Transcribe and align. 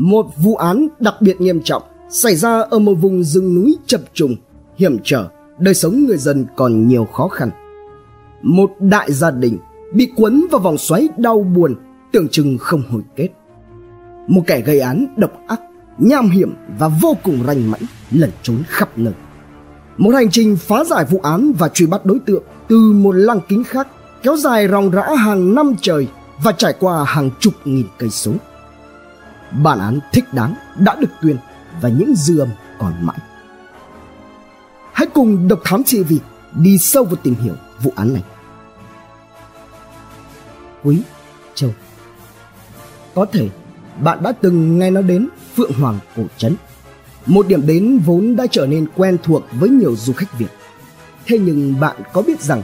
Một 0.00 0.26
vụ 0.36 0.54
án 0.54 0.88
đặc 1.00 1.14
biệt 1.20 1.40
nghiêm 1.40 1.60
trọng 1.64 1.82
xảy 2.10 2.36
ra 2.36 2.60
ở 2.70 2.78
một 2.78 2.94
vùng 2.94 3.24
rừng 3.24 3.54
núi 3.54 3.78
chập 3.86 4.00
trùng, 4.14 4.36
hiểm 4.76 4.96
trở, 5.04 5.28
đời 5.58 5.74
sống 5.74 6.04
người 6.04 6.16
dân 6.16 6.46
còn 6.56 6.88
nhiều 6.88 7.04
khó 7.04 7.28
khăn. 7.28 7.50
Một 8.42 8.70
đại 8.80 9.12
gia 9.12 9.30
đình 9.30 9.58
bị 9.94 10.12
cuốn 10.16 10.46
vào 10.50 10.60
vòng 10.60 10.78
xoáy 10.78 11.08
đau 11.16 11.42
buồn 11.56 11.74
tưởng 12.12 12.28
chừng 12.28 12.58
không 12.58 12.82
hồi 12.90 13.02
kết. 13.16 13.28
Một 14.28 14.42
kẻ 14.46 14.60
gây 14.60 14.80
án 14.80 15.14
độc 15.16 15.30
ác, 15.48 15.60
nham 15.98 16.30
hiểm 16.30 16.54
và 16.78 16.88
vô 17.02 17.16
cùng 17.22 17.38
ranh 17.46 17.70
mãnh 17.70 17.82
lẩn 18.10 18.30
trốn 18.42 18.56
khắp 18.66 18.98
nơi. 18.98 19.14
Một 19.96 20.10
hành 20.14 20.30
trình 20.30 20.56
phá 20.56 20.84
giải 20.84 21.04
vụ 21.10 21.20
án 21.22 21.52
và 21.58 21.68
truy 21.68 21.86
bắt 21.86 22.06
đối 22.06 22.18
tượng 22.18 22.42
từ 22.68 22.92
một 22.92 23.12
lăng 23.12 23.40
kính 23.48 23.64
khác 23.64 23.88
kéo 24.22 24.36
dài 24.36 24.68
ròng 24.68 24.90
rã 24.90 25.02
hàng 25.16 25.54
năm 25.54 25.74
trời 25.80 26.08
và 26.42 26.52
trải 26.52 26.74
qua 26.80 27.04
hàng 27.04 27.30
chục 27.40 27.54
nghìn 27.64 27.86
cây 27.98 28.10
số. 28.10 28.32
Bản 29.52 29.78
án 29.78 30.00
thích 30.12 30.24
đáng 30.32 30.54
đã 30.78 30.96
được 31.00 31.10
tuyên 31.22 31.36
và 31.80 31.88
những 31.88 32.14
dư 32.16 32.38
âm 32.38 32.48
còn 32.78 32.92
mãi. 33.00 33.18
Hãy 34.92 35.06
cùng 35.14 35.48
Độc 35.48 35.60
Thám 35.64 35.82
TV 35.84 36.12
đi 36.54 36.78
sâu 36.78 37.04
vào 37.04 37.16
tìm 37.16 37.34
hiểu 37.34 37.54
vụ 37.82 37.92
án 37.96 38.12
này. 38.12 38.22
Quý 40.84 41.02
Châu, 41.54 41.70
Có 43.14 43.26
thể 43.32 43.48
bạn 44.02 44.22
đã 44.22 44.32
từng 44.32 44.78
nghe 44.78 44.90
nói 44.90 45.02
đến 45.02 45.28
Phượng 45.56 45.72
Hoàng 45.72 45.98
Cổ 46.16 46.22
Trấn 46.36 46.56
một 47.28 47.48
điểm 47.48 47.66
đến 47.66 47.98
vốn 48.06 48.36
đã 48.36 48.46
trở 48.50 48.66
nên 48.66 48.86
quen 48.96 49.16
thuộc 49.22 49.42
với 49.52 49.70
nhiều 49.70 49.96
du 49.96 50.12
khách 50.12 50.38
Việt. 50.38 50.50
Thế 51.26 51.38
nhưng 51.38 51.80
bạn 51.80 51.96
có 52.12 52.22
biết 52.22 52.40
rằng 52.40 52.62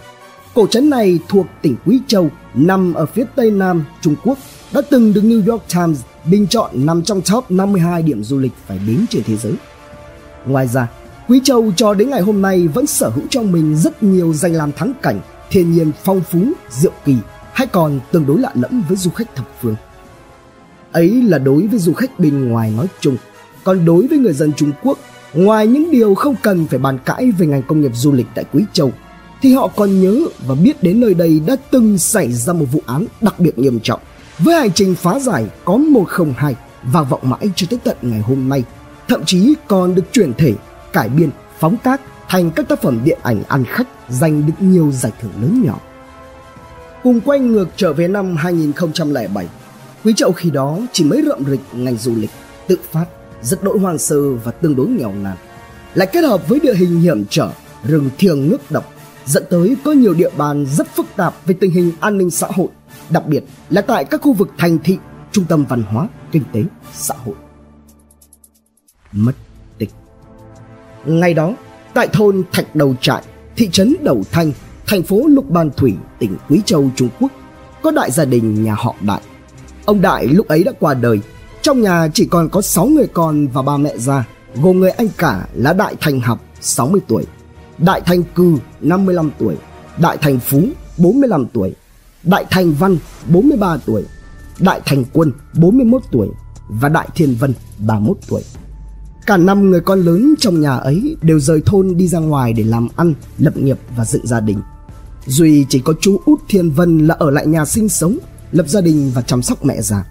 cổ 0.54 0.66
trấn 0.66 0.90
này 0.90 1.18
thuộc 1.28 1.46
tỉnh 1.62 1.76
Quý 1.86 2.00
Châu, 2.06 2.30
nằm 2.54 2.94
ở 2.94 3.06
phía 3.06 3.24
tây 3.34 3.50
nam 3.50 3.84
Trung 4.00 4.14
Quốc, 4.24 4.38
đã 4.72 4.80
từng 4.90 5.12
được 5.12 5.20
New 5.24 5.50
York 5.50 5.62
Times 5.74 6.00
bình 6.24 6.46
chọn 6.46 6.70
nằm 6.74 7.02
trong 7.02 7.20
top 7.32 7.50
52 7.50 8.02
điểm 8.02 8.24
du 8.24 8.38
lịch 8.38 8.52
phải 8.66 8.80
đến 8.86 9.04
trên 9.10 9.22
thế 9.26 9.36
giới. 9.36 9.52
Ngoài 10.46 10.68
ra, 10.68 10.88
Quý 11.28 11.40
Châu 11.44 11.72
cho 11.76 11.94
đến 11.94 12.10
ngày 12.10 12.20
hôm 12.20 12.42
nay 12.42 12.68
vẫn 12.68 12.86
sở 12.86 13.08
hữu 13.08 13.24
trong 13.30 13.52
mình 13.52 13.76
rất 13.76 14.02
nhiều 14.02 14.32
danh 14.34 14.52
lam 14.52 14.72
thắng 14.72 14.92
cảnh, 15.02 15.20
thiên 15.50 15.72
nhiên 15.72 15.90
phong 16.04 16.20
phú, 16.20 16.44
diệu 16.70 16.92
kỳ, 17.04 17.16
hay 17.52 17.66
còn 17.66 18.00
tương 18.12 18.26
đối 18.26 18.38
lạ 18.38 18.50
lẫm 18.54 18.82
với 18.88 18.96
du 18.96 19.10
khách 19.10 19.36
thập 19.36 19.48
phương. 19.60 19.76
Ấy 20.92 21.22
là 21.22 21.38
đối 21.38 21.66
với 21.66 21.78
du 21.78 21.92
khách 21.92 22.18
bên 22.18 22.48
ngoài 22.48 22.72
nói 22.76 22.86
chung 23.00 23.16
còn 23.64 23.84
đối 23.84 24.06
với 24.06 24.18
người 24.18 24.32
dân 24.32 24.52
Trung 24.52 24.72
Quốc, 24.82 24.98
ngoài 25.34 25.66
những 25.66 25.90
điều 25.90 26.14
không 26.14 26.34
cần 26.42 26.66
phải 26.66 26.78
bàn 26.78 26.98
cãi 27.04 27.32
về 27.38 27.46
ngành 27.46 27.62
công 27.62 27.80
nghiệp 27.80 27.92
du 27.94 28.12
lịch 28.12 28.26
tại 28.34 28.44
Quý 28.52 28.64
Châu, 28.72 28.92
thì 29.42 29.54
họ 29.54 29.68
còn 29.76 30.00
nhớ 30.00 30.20
và 30.46 30.54
biết 30.54 30.82
đến 30.82 31.00
nơi 31.00 31.14
đây 31.14 31.40
đã 31.46 31.56
từng 31.70 31.98
xảy 31.98 32.32
ra 32.32 32.52
một 32.52 32.66
vụ 32.72 32.82
án 32.86 33.06
đặc 33.20 33.40
biệt 33.40 33.58
nghiêm 33.58 33.80
trọng. 33.80 34.00
Với 34.38 34.54
hành 34.54 34.72
trình 34.72 34.94
phá 34.94 35.18
giải 35.18 35.46
có 35.64 35.76
102 35.76 36.56
và 36.82 37.02
vọng 37.02 37.20
mãi 37.22 37.50
cho 37.56 37.66
tới 37.70 37.78
tận 37.84 37.96
ngày 38.02 38.20
hôm 38.20 38.48
nay, 38.48 38.64
thậm 39.08 39.24
chí 39.24 39.54
còn 39.68 39.94
được 39.94 40.04
chuyển 40.12 40.34
thể, 40.34 40.54
cải 40.92 41.08
biên, 41.08 41.30
phóng 41.58 41.76
tác 41.76 42.00
thành 42.28 42.50
các 42.50 42.68
tác 42.68 42.82
phẩm 42.82 43.00
điện 43.04 43.18
ảnh 43.22 43.42
ăn 43.48 43.64
khách 43.64 43.88
giành 44.08 44.46
được 44.46 44.52
nhiều 44.58 44.92
giải 44.92 45.12
thưởng 45.20 45.32
lớn 45.40 45.62
nhỏ. 45.64 45.80
Cùng 47.02 47.20
quay 47.20 47.38
ngược 47.38 47.68
trở 47.76 47.92
về 47.92 48.08
năm 48.08 48.36
2007, 48.36 49.46
Quý 50.04 50.12
Châu 50.16 50.32
khi 50.32 50.50
đó 50.50 50.78
chỉ 50.92 51.04
mới 51.04 51.22
rậm 51.26 51.44
rịch 51.44 51.60
ngành 51.72 51.96
du 51.96 52.14
lịch, 52.14 52.30
tự 52.66 52.78
phát 52.92 53.06
rất 53.42 53.62
đỗi 53.62 53.78
hoang 53.78 53.98
sơ 53.98 54.32
và 54.44 54.52
tương 54.52 54.76
đối 54.76 54.88
nghèo 54.88 55.12
nàn 55.22 55.36
lại 55.94 56.08
kết 56.12 56.20
hợp 56.20 56.48
với 56.48 56.60
địa 56.60 56.74
hình 56.74 57.00
hiểm 57.00 57.24
trở 57.30 57.50
rừng 57.84 58.10
thiêng 58.18 58.50
nước 58.50 58.70
độc 58.70 58.92
dẫn 59.26 59.44
tới 59.50 59.76
có 59.84 59.92
nhiều 59.92 60.14
địa 60.14 60.30
bàn 60.36 60.66
rất 60.66 60.96
phức 60.96 61.06
tạp 61.16 61.34
về 61.46 61.54
tình 61.60 61.70
hình 61.70 61.92
an 62.00 62.18
ninh 62.18 62.30
xã 62.30 62.46
hội 62.50 62.68
đặc 63.10 63.26
biệt 63.26 63.44
là 63.70 63.80
tại 63.80 64.04
các 64.04 64.22
khu 64.22 64.32
vực 64.32 64.50
thành 64.58 64.78
thị 64.78 64.98
trung 65.32 65.44
tâm 65.44 65.64
văn 65.68 65.82
hóa 65.82 66.08
kinh 66.32 66.42
tế 66.52 66.62
xã 66.92 67.14
hội. 67.24 67.34
Mất 69.12 69.32
tích. 69.78 69.90
Ngày 71.06 71.34
đó 71.34 71.54
tại 71.94 72.08
thôn 72.08 72.42
thạch 72.52 72.76
đầu 72.76 72.94
trại 73.00 73.22
thị 73.56 73.68
trấn 73.72 73.96
đầu 74.02 74.22
thanh 74.32 74.52
thành 74.86 75.02
phố 75.02 75.22
lục 75.26 75.50
ban 75.50 75.70
thủy 75.70 75.94
tỉnh 76.18 76.36
quý 76.48 76.60
châu 76.64 76.90
trung 76.96 77.08
quốc 77.20 77.32
có 77.82 77.90
đại 77.90 78.10
gia 78.10 78.24
đình 78.24 78.64
nhà 78.64 78.74
họ 78.74 78.94
đại. 79.00 79.20
Ông 79.84 80.00
đại 80.00 80.26
lúc 80.26 80.48
ấy 80.48 80.64
đã 80.64 80.72
qua 80.80 80.94
đời. 80.94 81.20
Trong 81.62 81.80
nhà 81.80 82.08
chỉ 82.14 82.26
còn 82.26 82.48
có 82.48 82.62
6 82.62 82.86
người 82.86 83.06
con 83.06 83.46
và 83.48 83.62
ba 83.62 83.76
mẹ 83.76 83.98
già, 83.98 84.24
gồm 84.54 84.80
người 84.80 84.90
anh 84.90 85.08
cả 85.18 85.46
là 85.54 85.72
Đại 85.72 85.94
Thành 86.00 86.20
Học 86.20 86.40
60 86.60 87.00
tuổi, 87.08 87.24
Đại 87.78 88.00
Thành 88.00 88.22
Cư 88.34 88.58
55 88.80 89.30
tuổi, 89.38 89.56
Đại 89.98 90.16
Thành 90.16 90.38
Phú 90.38 90.62
45 90.98 91.46
tuổi, 91.52 91.74
Đại 92.24 92.44
Thành 92.50 92.72
Văn 92.72 92.96
43 93.32 93.76
tuổi, 93.86 94.04
Đại 94.60 94.80
Thành 94.86 95.04
Quân 95.12 95.32
41 95.54 96.02
tuổi 96.10 96.28
và 96.68 96.88
Đại 96.88 97.08
Thiên 97.14 97.34
Vân 97.34 97.54
31 97.78 98.16
tuổi. 98.28 98.42
Cả 99.26 99.36
năm 99.36 99.70
người 99.70 99.80
con 99.80 100.00
lớn 100.00 100.34
trong 100.38 100.60
nhà 100.60 100.76
ấy 100.76 101.16
đều 101.22 101.40
rời 101.40 101.62
thôn 101.66 101.96
đi 101.96 102.08
ra 102.08 102.18
ngoài 102.18 102.52
để 102.52 102.64
làm 102.64 102.88
ăn, 102.96 103.14
lập 103.38 103.56
nghiệp 103.56 103.78
và 103.96 104.04
dựng 104.04 104.26
gia 104.26 104.40
đình. 104.40 104.58
Duy 105.26 105.66
chỉ 105.68 105.80
có 105.80 105.94
chú 106.00 106.20
Út 106.24 106.40
Thiên 106.48 106.70
Vân 106.70 107.06
là 107.06 107.14
ở 107.18 107.30
lại 107.30 107.46
nhà 107.46 107.64
sinh 107.64 107.88
sống, 107.88 108.18
lập 108.52 108.68
gia 108.68 108.80
đình 108.80 109.10
và 109.14 109.22
chăm 109.22 109.42
sóc 109.42 109.64
mẹ 109.64 109.80
già. 109.80 110.04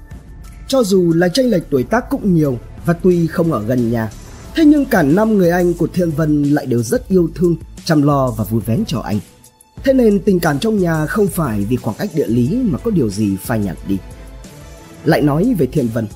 Cho 0.68 0.84
dù 0.84 1.14
là 1.16 1.28
tranh 1.28 1.50
lệch 1.50 1.70
tuổi 1.70 1.84
tác 1.84 2.10
cũng 2.10 2.36
nhiều 2.36 2.58
và 2.86 2.94
tuy 2.94 3.28
không 3.28 3.52
ở 3.52 3.64
gần 3.64 3.92
nhà, 3.92 4.12
thế 4.56 4.66
nhưng 4.66 4.86
cả 4.86 5.04
năm 5.04 5.38
người 5.38 5.50
anh 5.50 5.74
của 5.74 5.88
Thiên 5.94 6.12
Vân 6.12 6.44
lại 6.44 6.66
đều 6.66 6.84
rất 6.84 7.08
yêu 7.08 7.30
thương, 7.36 7.56
chăm 7.86 8.02
lo 8.02 8.32
và 8.32 8.44
vui 8.44 8.62
vén 8.66 8.84
cho 8.88 9.00
anh. 9.00 9.20
Thế 9.84 9.94
nên 9.94 10.20
tình 10.20 10.40
cảm 10.40 10.60
trong 10.60 10.80
nhà 10.80 11.06
không 11.06 11.28
phải 11.28 11.66
vì 11.70 11.76
khoảng 11.76 11.98
cách 11.98 12.10
địa 12.14 12.28
lý 12.28 12.62
mà 12.64 12.78
có 12.78 12.92
điều 12.92 13.10
gì 13.10 13.36
phai 13.36 13.60
nhạt 13.60 13.78
đi. 13.88 13.98
Lại 15.06 15.22
nói 15.22 15.56
về 15.58 15.66
Thiên 15.66 15.88
Vân, 15.88 16.08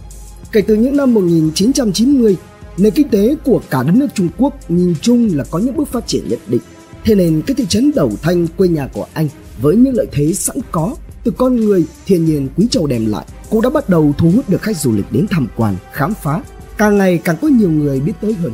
kể 0.51 0.61
từ 0.61 0.75
những 0.75 0.97
năm 0.97 1.13
1990, 1.13 2.35
nền 2.77 2.93
kinh 2.93 3.09
tế 3.09 3.35
của 3.45 3.61
cả 3.69 3.83
đất 3.83 3.93
nước 3.95 4.07
Trung 4.13 4.29
Quốc 4.37 4.71
nhìn 4.71 4.93
chung 5.01 5.29
là 5.33 5.43
có 5.51 5.59
những 5.59 5.75
bước 5.75 5.87
phát 5.87 6.07
triển 6.07 6.27
nhất 6.29 6.39
định. 6.47 6.61
Thế 7.03 7.15
nên 7.15 7.41
cái 7.41 7.55
thị 7.55 7.65
trấn 7.69 7.91
Đầu 7.95 8.11
Thanh 8.21 8.47
quê 8.47 8.67
nhà 8.67 8.87
của 8.93 9.05
anh 9.13 9.27
với 9.61 9.75
những 9.75 9.95
lợi 9.95 10.07
thế 10.11 10.33
sẵn 10.33 10.57
có 10.71 10.95
từ 11.23 11.31
con 11.31 11.55
người 11.55 11.85
thiên 12.05 12.25
nhiên 12.25 12.47
quý 12.57 12.67
châu 12.71 12.87
đem 12.87 13.05
lại 13.05 13.25
cũng 13.49 13.61
đã 13.61 13.69
bắt 13.69 13.89
đầu 13.89 14.13
thu 14.17 14.31
hút 14.31 14.49
được 14.49 14.61
khách 14.61 14.77
du 14.77 14.91
lịch 14.91 15.11
đến 15.11 15.25
tham 15.29 15.47
quan, 15.55 15.75
khám 15.91 16.13
phá. 16.23 16.41
Càng 16.77 16.97
ngày 16.97 17.17
càng 17.23 17.35
có 17.41 17.47
nhiều 17.47 17.71
người 17.71 17.99
biết 17.99 18.13
tới 18.21 18.33
hơn. 18.33 18.53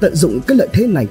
Tận 0.00 0.16
dụng 0.16 0.40
cái 0.40 0.56
lợi 0.56 0.68
thế 0.72 0.86
này, 0.86 1.06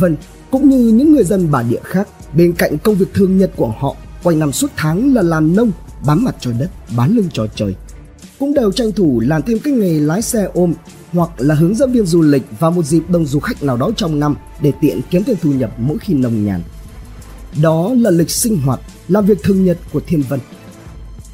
Vân 0.00 0.16
cũng 0.54 0.68
như 0.68 0.78
những 0.78 1.14
người 1.14 1.24
dân 1.24 1.50
bản 1.50 1.70
địa 1.70 1.80
khác 1.84 2.08
bên 2.34 2.52
cạnh 2.52 2.78
công 2.78 2.94
việc 2.94 3.14
thường 3.14 3.38
nhật 3.38 3.50
của 3.56 3.74
họ 3.78 3.96
quanh 4.22 4.38
năm 4.38 4.52
suốt 4.52 4.70
tháng 4.76 5.14
là 5.14 5.22
làm 5.22 5.56
nông, 5.56 5.72
bám 6.06 6.24
mặt 6.24 6.36
cho 6.40 6.50
đất, 6.58 6.70
bán 6.96 7.16
lưng 7.16 7.28
cho 7.32 7.46
trời. 7.46 7.74
Cũng 8.38 8.54
đều 8.54 8.72
tranh 8.72 8.92
thủ 8.92 9.20
làm 9.20 9.42
thêm 9.42 9.58
cái 9.58 9.72
nghề 9.72 10.00
lái 10.00 10.22
xe 10.22 10.48
ôm 10.54 10.74
hoặc 11.12 11.30
là 11.38 11.54
hướng 11.54 11.74
dẫn 11.74 11.92
viên 11.92 12.06
du 12.06 12.22
lịch 12.22 12.42
vào 12.58 12.70
một 12.70 12.82
dịp 12.82 13.02
đông 13.08 13.26
du 13.26 13.40
khách 13.40 13.62
nào 13.62 13.76
đó 13.76 13.90
trong 13.96 14.20
năm 14.20 14.36
để 14.62 14.72
tiện 14.80 15.00
kiếm 15.10 15.24
thêm 15.24 15.36
thu 15.42 15.52
nhập 15.52 15.70
mỗi 15.78 15.98
khi 15.98 16.14
nông 16.14 16.44
nhàn. 16.44 16.62
Đó 17.62 17.90
là 17.96 18.10
lịch 18.10 18.30
sinh 18.30 18.56
hoạt, 18.56 18.80
làm 19.08 19.26
việc 19.26 19.42
thường 19.42 19.64
nhật 19.64 19.78
của 19.92 20.00
Thiên 20.06 20.22
Vân 20.22 20.40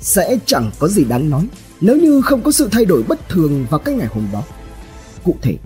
sẽ 0.00 0.38
chẳng 0.47 0.70
có 0.78 0.88
gì 0.88 1.04
đáng 1.04 1.31
nói 1.31 1.48
nếu 1.81 1.97
như 1.97 2.20
không 2.20 2.42
có 2.42 2.52
sự 2.52 2.69
thay 2.72 2.84
đổi 2.84 3.02
bất 3.02 3.28
thường 3.28 3.66
vào 3.70 3.81
cái 3.81 3.94
ngày 3.94 4.08
hôm 4.12 4.26
đó. 4.32 4.42
Cụ 5.25 5.34
thể, 5.42 5.56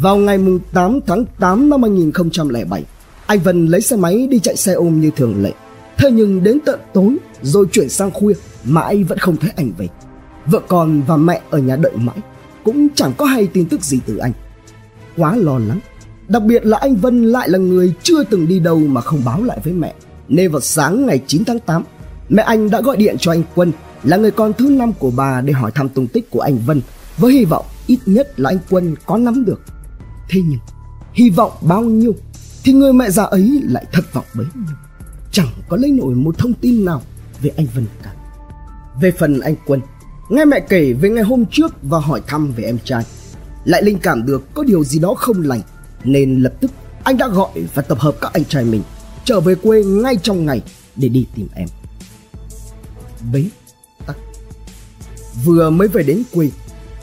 vào 0.00 0.16
ngày 0.16 0.38
8 0.72 1.00
tháng 1.06 1.24
8 1.38 1.70
năm 1.70 1.82
2007, 1.82 2.84
anh 3.30 3.40
Vân 3.40 3.66
lấy 3.66 3.80
xe 3.80 3.96
máy 3.96 4.26
đi 4.26 4.38
chạy 4.38 4.56
xe 4.56 4.72
ôm 4.72 5.00
như 5.00 5.10
thường 5.16 5.42
lệ. 5.42 5.52
Thế 5.96 6.10
nhưng 6.10 6.44
đến 6.44 6.58
tận 6.66 6.80
tối 6.94 7.16
rồi 7.42 7.66
chuyển 7.72 7.88
sang 7.88 8.10
khuya 8.10 8.34
mãi 8.64 9.04
vẫn 9.04 9.18
không 9.18 9.36
thấy 9.36 9.50
anh 9.56 9.72
về. 9.78 9.88
Vợ 10.46 10.60
con 10.68 11.02
và 11.06 11.16
mẹ 11.16 11.40
ở 11.50 11.58
nhà 11.58 11.76
đợi 11.76 11.92
mãi, 11.96 12.16
cũng 12.64 12.88
chẳng 12.94 13.12
có 13.16 13.24
hay 13.24 13.46
tin 13.46 13.66
tức 13.68 13.82
gì 13.82 14.00
từ 14.06 14.16
anh. 14.16 14.32
Quá 15.16 15.36
lo 15.36 15.58
lắng, 15.58 15.80
đặc 16.28 16.42
biệt 16.42 16.66
là 16.66 16.78
anh 16.78 16.96
Vân 16.96 17.24
lại 17.24 17.48
là 17.48 17.58
người 17.58 17.92
chưa 18.02 18.24
từng 18.24 18.48
đi 18.48 18.60
đâu 18.60 18.78
mà 18.78 19.00
không 19.00 19.22
báo 19.24 19.42
lại 19.42 19.58
với 19.64 19.72
mẹ. 19.72 19.94
Nên 20.28 20.50
vào 20.50 20.60
sáng 20.60 21.06
ngày 21.06 21.20
9 21.26 21.44
tháng 21.44 21.58
8, 21.58 21.84
mẹ 22.28 22.42
anh 22.42 22.70
đã 22.70 22.80
gọi 22.80 22.96
điện 22.96 23.16
cho 23.18 23.32
anh 23.32 23.42
Quân 23.54 23.72
là 24.04 24.16
người 24.16 24.30
con 24.30 24.52
thứ 24.52 24.70
năm 24.70 24.92
của 24.92 25.10
bà 25.10 25.40
để 25.40 25.52
hỏi 25.52 25.70
thăm 25.74 25.88
tung 25.88 26.06
tích 26.06 26.30
của 26.30 26.40
anh 26.40 26.58
Vân 26.66 26.80
với 27.16 27.32
hy 27.32 27.44
vọng 27.44 27.66
ít 27.86 27.98
nhất 28.06 28.40
là 28.40 28.50
anh 28.50 28.58
Quân 28.70 28.94
có 29.06 29.16
nắm 29.16 29.44
được. 29.44 29.60
Thế 30.28 30.40
nhưng, 30.48 30.60
hy 31.12 31.30
vọng 31.30 31.52
bao 31.60 31.82
nhiêu 31.82 32.14
thì 32.64 32.72
người 32.72 32.92
mẹ 32.92 33.10
già 33.10 33.24
ấy 33.24 33.60
lại 33.64 33.84
thất 33.92 34.12
vọng 34.12 34.24
bấy 34.34 34.46
nhiêu. 34.54 34.76
Chẳng 35.32 35.48
có 35.68 35.76
lấy 35.76 35.90
nổi 35.90 36.14
một 36.14 36.38
thông 36.38 36.52
tin 36.52 36.84
nào 36.84 37.02
về 37.42 37.50
anh 37.56 37.66
Vân 37.74 37.86
cả. 38.02 38.12
Về 39.00 39.10
phần 39.10 39.40
anh 39.40 39.54
Quân, 39.66 39.80
nghe 40.28 40.44
mẹ 40.44 40.60
kể 40.60 40.92
về 40.92 41.10
ngày 41.10 41.24
hôm 41.24 41.44
trước 41.50 41.74
và 41.82 41.98
hỏi 41.98 42.22
thăm 42.26 42.52
về 42.52 42.64
em 42.64 42.78
trai. 42.84 43.04
Lại 43.64 43.82
linh 43.82 43.98
cảm 43.98 44.26
được 44.26 44.54
có 44.54 44.62
điều 44.62 44.84
gì 44.84 44.98
đó 44.98 45.14
không 45.14 45.42
lành 45.42 45.60
nên 46.04 46.42
lập 46.42 46.52
tức 46.60 46.70
anh 47.04 47.16
đã 47.16 47.28
gọi 47.28 47.50
và 47.74 47.82
tập 47.82 47.98
hợp 47.98 48.16
các 48.20 48.32
anh 48.32 48.44
trai 48.44 48.64
mình 48.64 48.82
trở 49.24 49.40
về 49.40 49.54
quê 49.54 49.82
ngay 49.82 50.16
trong 50.22 50.46
ngày 50.46 50.62
để 50.96 51.08
đi 51.08 51.26
tìm 51.34 51.48
em 51.54 51.68
bế 53.32 53.44
tắc 54.06 54.16
vừa 55.44 55.70
mới 55.70 55.88
về 55.88 56.02
đến 56.02 56.22
quê 56.32 56.50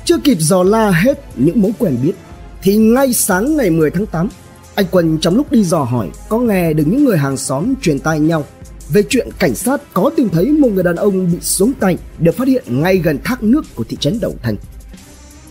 chưa 0.05 0.17
kịp 0.17 0.37
dò 0.39 0.63
la 0.63 0.91
hết 0.91 1.19
những 1.35 1.61
mối 1.61 1.71
quen 1.79 1.97
biết 2.03 2.13
thì 2.61 2.77
ngay 2.77 3.13
sáng 3.13 3.57
ngày 3.57 3.69
10 3.69 3.91
tháng 3.91 4.05
8 4.05 4.29
anh 4.77 4.85
Quân 4.91 5.17
trong 5.21 5.35
lúc 5.35 5.51
đi 5.51 5.63
dò 5.63 5.83
hỏi 5.83 6.09
có 6.29 6.39
nghe 6.39 6.73
được 6.73 6.83
những 6.87 7.05
người 7.05 7.17
hàng 7.17 7.37
xóm 7.37 7.73
truyền 7.81 7.99
tai 7.99 8.19
nhau 8.19 8.43
về 8.89 9.03
chuyện 9.09 9.29
cảnh 9.39 9.55
sát 9.55 9.81
có 9.93 10.11
tìm 10.15 10.29
thấy 10.29 10.51
một 10.51 10.67
người 10.73 10.83
đàn 10.83 10.95
ông 10.95 11.31
bị 11.31 11.37
xuống 11.41 11.73
tay 11.79 11.97
được 12.19 12.37
phát 12.37 12.47
hiện 12.47 12.63
ngay 12.67 12.97
gần 12.97 13.19
thác 13.23 13.43
nước 13.43 13.65
của 13.75 13.83
thị 13.83 13.97
trấn 13.99 14.19
Đầu 14.19 14.35
Thành. 14.43 14.55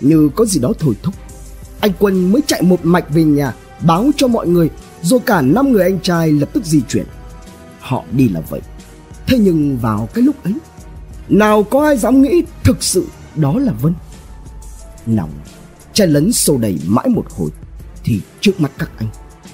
như 0.00 0.30
có 0.34 0.44
gì 0.44 0.60
đó 0.60 0.72
thôi 0.78 0.94
thúc. 1.02 1.14
Anh 1.80 1.90
Quân 1.98 2.32
mới 2.32 2.42
chạy 2.46 2.62
một 2.62 2.80
mạch 2.82 3.04
về 3.10 3.24
nhà 3.24 3.54
báo 3.86 4.10
cho 4.16 4.28
mọi 4.28 4.46
người 4.48 4.70
rồi 5.02 5.20
cả 5.26 5.42
năm 5.42 5.72
người 5.72 5.82
anh 5.82 6.00
trai 6.00 6.32
lập 6.32 6.48
tức 6.52 6.64
di 6.64 6.80
chuyển. 6.88 7.06
Họ 7.80 8.04
đi 8.12 8.28
là 8.28 8.40
vậy. 8.50 8.60
Thế 9.26 9.38
nhưng 9.38 9.78
vào 9.78 10.08
cái 10.14 10.24
lúc 10.24 10.44
ấy, 10.44 10.54
nào 11.28 11.62
có 11.62 11.84
ai 11.84 11.98
dám 11.98 12.22
nghĩ 12.22 12.42
thực 12.64 12.82
sự 12.82 13.06
đó 13.36 13.58
là 13.58 13.72
Vân? 13.82 13.94
Nòng, 15.06 15.30
chai 15.92 16.06
lấn 16.06 16.32
sâu 16.32 16.58
đầy 16.58 16.78
mãi 16.86 17.08
một 17.08 17.24
hồi 17.30 17.50
thì 18.06 18.20
trước 18.40 18.60
mắt 18.60 18.72
các 18.78 18.90
anh, 18.98 19.08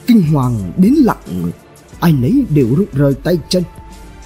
kinh 0.07 0.23
hoàng 0.23 0.73
đến 0.77 0.95
lặng 0.95 1.23
người, 1.43 1.53
ai 2.01 2.13
nấy 2.13 2.45
đều 2.55 2.67
rụng 2.77 2.87
rời 2.93 3.15
tay 3.15 3.39
chân. 3.49 3.63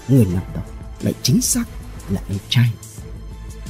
Người 0.08 0.26
nằm 0.34 0.42
đó 0.54 0.60
lại 1.02 1.14
chính 1.22 1.40
xác 1.40 1.64
là 2.10 2.20
em 2.28 2.38
trai. 2.48 2.70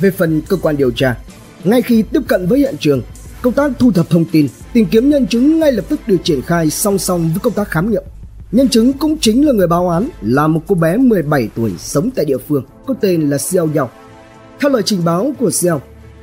Về 0.01 0.11
phần 0.11 0.43
cơ 0.49 0.57
quan 0.57 0.77
điều 0.77 0.91
tra, 0.91 1.17
ngay 1.65 1.83
khi 1.83 2.03
tiếp 2.03 2.21
cận 2.29 2.47
với 2.47 2.59
hiện 2.59 2.77
trường, 2.81 3.03
công 3.43 3.53
tác 3.53 3.73
thu 3.79 3.93
thập 3.93 4.11
thông 4.11 4.25
tin, 4.25 4.49
tìm 4.73 4.87
kiếm 4.91 5.11
nhân 5.11 5.27
chứng 5.27 5.59
ngay 5.59 5.73
lập 5.73 5.85
tức 5.89 6.01
được 6.09 6.17
triển 6.25 6.43
khai 6.43 6.71
song 6.71 6.99
song 6.99 7.29
với 7.29 7.39
công 7.43 7.53
tác 7.53 7.69
khám 7.69 7.91
nghiệm. 7.91 8.05
Nhân 8.53 8.69
chứng 8.69 8.93
cũng 8.93 9.19
chính 9.21 9.47
là 9.47 9.53
người 9.53 9.67
báo 9.67 9.89
án 9.89 10.09
là 10.23 10.47
một 10.47 10.61
cô 10.67 10.75
bé 10.75 10.97
17 10.97 11.49
tuổi 11.55 11.73
sống 11.79 12.11
tại 12.11 12.25
địa 12.25 12.39
phương 12.49 12.65
có 12.87 12.95
tên 13.01 13.31
là 13.31 13.39
Xiao 13.39 13.69
Yao. 13.75 13.91
Theo 14.61 14.71
lời 14.71 14.83
trình 14.85 15.05
báo 15.05 15.33
của 15.39 15.51
Xiao, 15.51 15.83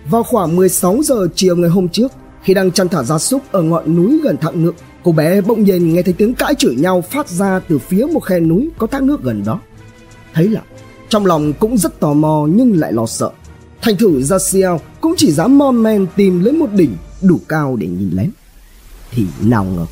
vào 0.09 0.23
khoảng 0.23 0.55
16 0.55 0.99
giờ 1.03 1.27
chiều 1.35 1.55
ngày 1.55 1.69
hôm 1.69 1.89
trước, 1.89 2.11
khi 2.43 2.53
đang 2.53 2.71
chăn 2.71 2.89
thả 2.89 3.03
gia 3.03 3.17
súc 3.17 3.51
ở 3.51 3.61
ngọn 3.61 3.95
núi 3.95 4.19
gần 4.23 4.37
thạng 4.37 4.63
nước, 4.63 4.75
cô 5.03 5.11
bé 5.11 5.41
bỗng 5.41 5.63
nhiên 5.63 5.93
nghe 5.93 6.01
thấy 6.01 6.13
tiếng 6.13 6.33
cãi 6.33 6.55
chửi 6.57 6.75
nhau 6.75 7.01
phát 7.01 7.29
ra 7.29 7.59
từ 7.59 7.79
phía 7.79 8.05
một 8.13 8.19
khe 8.19 8.39
núi 8.39 8.69
có 8.77 8.87
thác 8.87 9.03
nước 9.03 9.23
gần 9.23 9.43
đó. 9.45 9.59
Thấy 10.33 10.49
lạ, 10.49 10.61
trong 11.09 11.25
lòng 11.25 11.53
cũng 11.53 11.77
rất 11.77 11.99
tò 11.99 12.13
mò 12.13 12.47
nhưng 12.49 12.79
lại 12.79 12.93
lo 12.93 13.05
sợ. 13.05 13.31
Thành 13.81 13.97
thử 13.97 14.23
ra 14.23 14.39
Xiao 14.39 14.81
cũng 15.01 15.13
chỉ 15.17 15.31
dám 15.31 15.57
mom 15.57 15.83
men 15.83 16.05
tìm 16.15 16.43
lấy 16.43 16.53
một 16.53 16.69
đỉnh 16.73 16.97
đủ 17.21 17.39
cao 17.47 17.75
để 17.75 17.87
nhìn 17.87 18.09
lén. 18.13 18.31
Thì 19.11 19.25
nào 19.41 19.63
ngờ, 19.63 19.85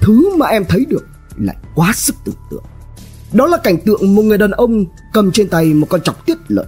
thứ 0.00 0.36
mà 0.36 0.46
em 0.46 0.64
thấy 0.64 0.84
được 0.88 1.06
lại 1.36 1.56
quá 1.74 1.92
sức 1.94 2.16
tưởng 2.24 2.34
tượng. 2.50 2.64
Đó 3.32 3.46
là 3.46 3.56
cảnh 3.56 3.80
tượng 3.80 4.14
một 4.14 4.22
người 4.22 4.38
đàn 4.38 4.50
ông 4.50 4.84
cầm 5.12 5.32
trên 5.32 5.48
tay 5.48 5.74
một 5.74 5.86
con 5.90 6.00
chọc 6.00 6.26
tiết 6.26 6.38
lợn, 6.48 6.66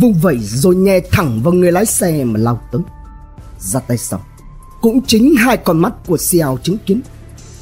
vung 0.00 0.14
vẩy 0.14 0.38
rồi 0.40 0.74
nhè 0.76 1.00
thẳng 1.10 1.40
vào 1.42 1.52
người 1.52 1.72
lái 1.72 1.86
xe 1.86 2.24
mà 2.24 2.40
lao 2.40 2.60
tới. 2.72 2.82
Ra 3.58 3.80
tay 3.80 3.98
xong, 3.98 4.20
cũng 4.80 5.00
chính 5.06 5.34
hai 5.36 5.56
con 5.56 5.78
mắt 5.78 5.92
của 6.06 6.16
Xiao 6.16 6.58
chứng 6.62 6.76
kiến. 6.86 7.00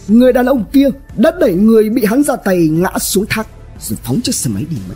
Người 0.08 0.32
đàn 0.32 0.46
ông 0.46 0.64
kia 0.72 0.88
đã 1.16 1.32
đẩy 1.40 1.54
người 1.54 1.90
bị 1.90 2.04
hắn 2.04 2.22
ra 2.22 2.36
tay 2.36 2.68
ngã 2.68 2.90
xuống 3.00 3.26
thác 3.28 3.46
rồi 3.80 3.98
phóng 4.04 4.20
chiếc 4.20 4.34
xe 4.34 4.50
máy 4.50 4.64
đi 4.70 4.76
mất. 4.88 4.94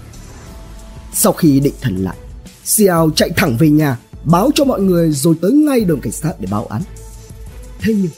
Sau 1.13 1.33
khi 1.33 1.61
định 1.61 1.75
thần 1.81 1.97
lại, 1.97 2.17
Xiao 2.65 3.11
chạy 3.11 3.31
thẳng 3.37 3.57
về 3.59 3.71
nhà 3.71 3.99
báo 4.25 4.51
cho 4.55 4.65
mọi 4.65 4.81
người 4.81 5.13
rồi 5.13 5.35
tới 5.41 5.53
ngay 5.53 5.81
đồn 5.81 6.01
cảnh 6.01 6.13
sát 6.13 6.33
để 6.39 6.49
báo 6.51 6.67
án. 6.67 6.83
Thế 7.81 7.95
nhưng 7.95 8.11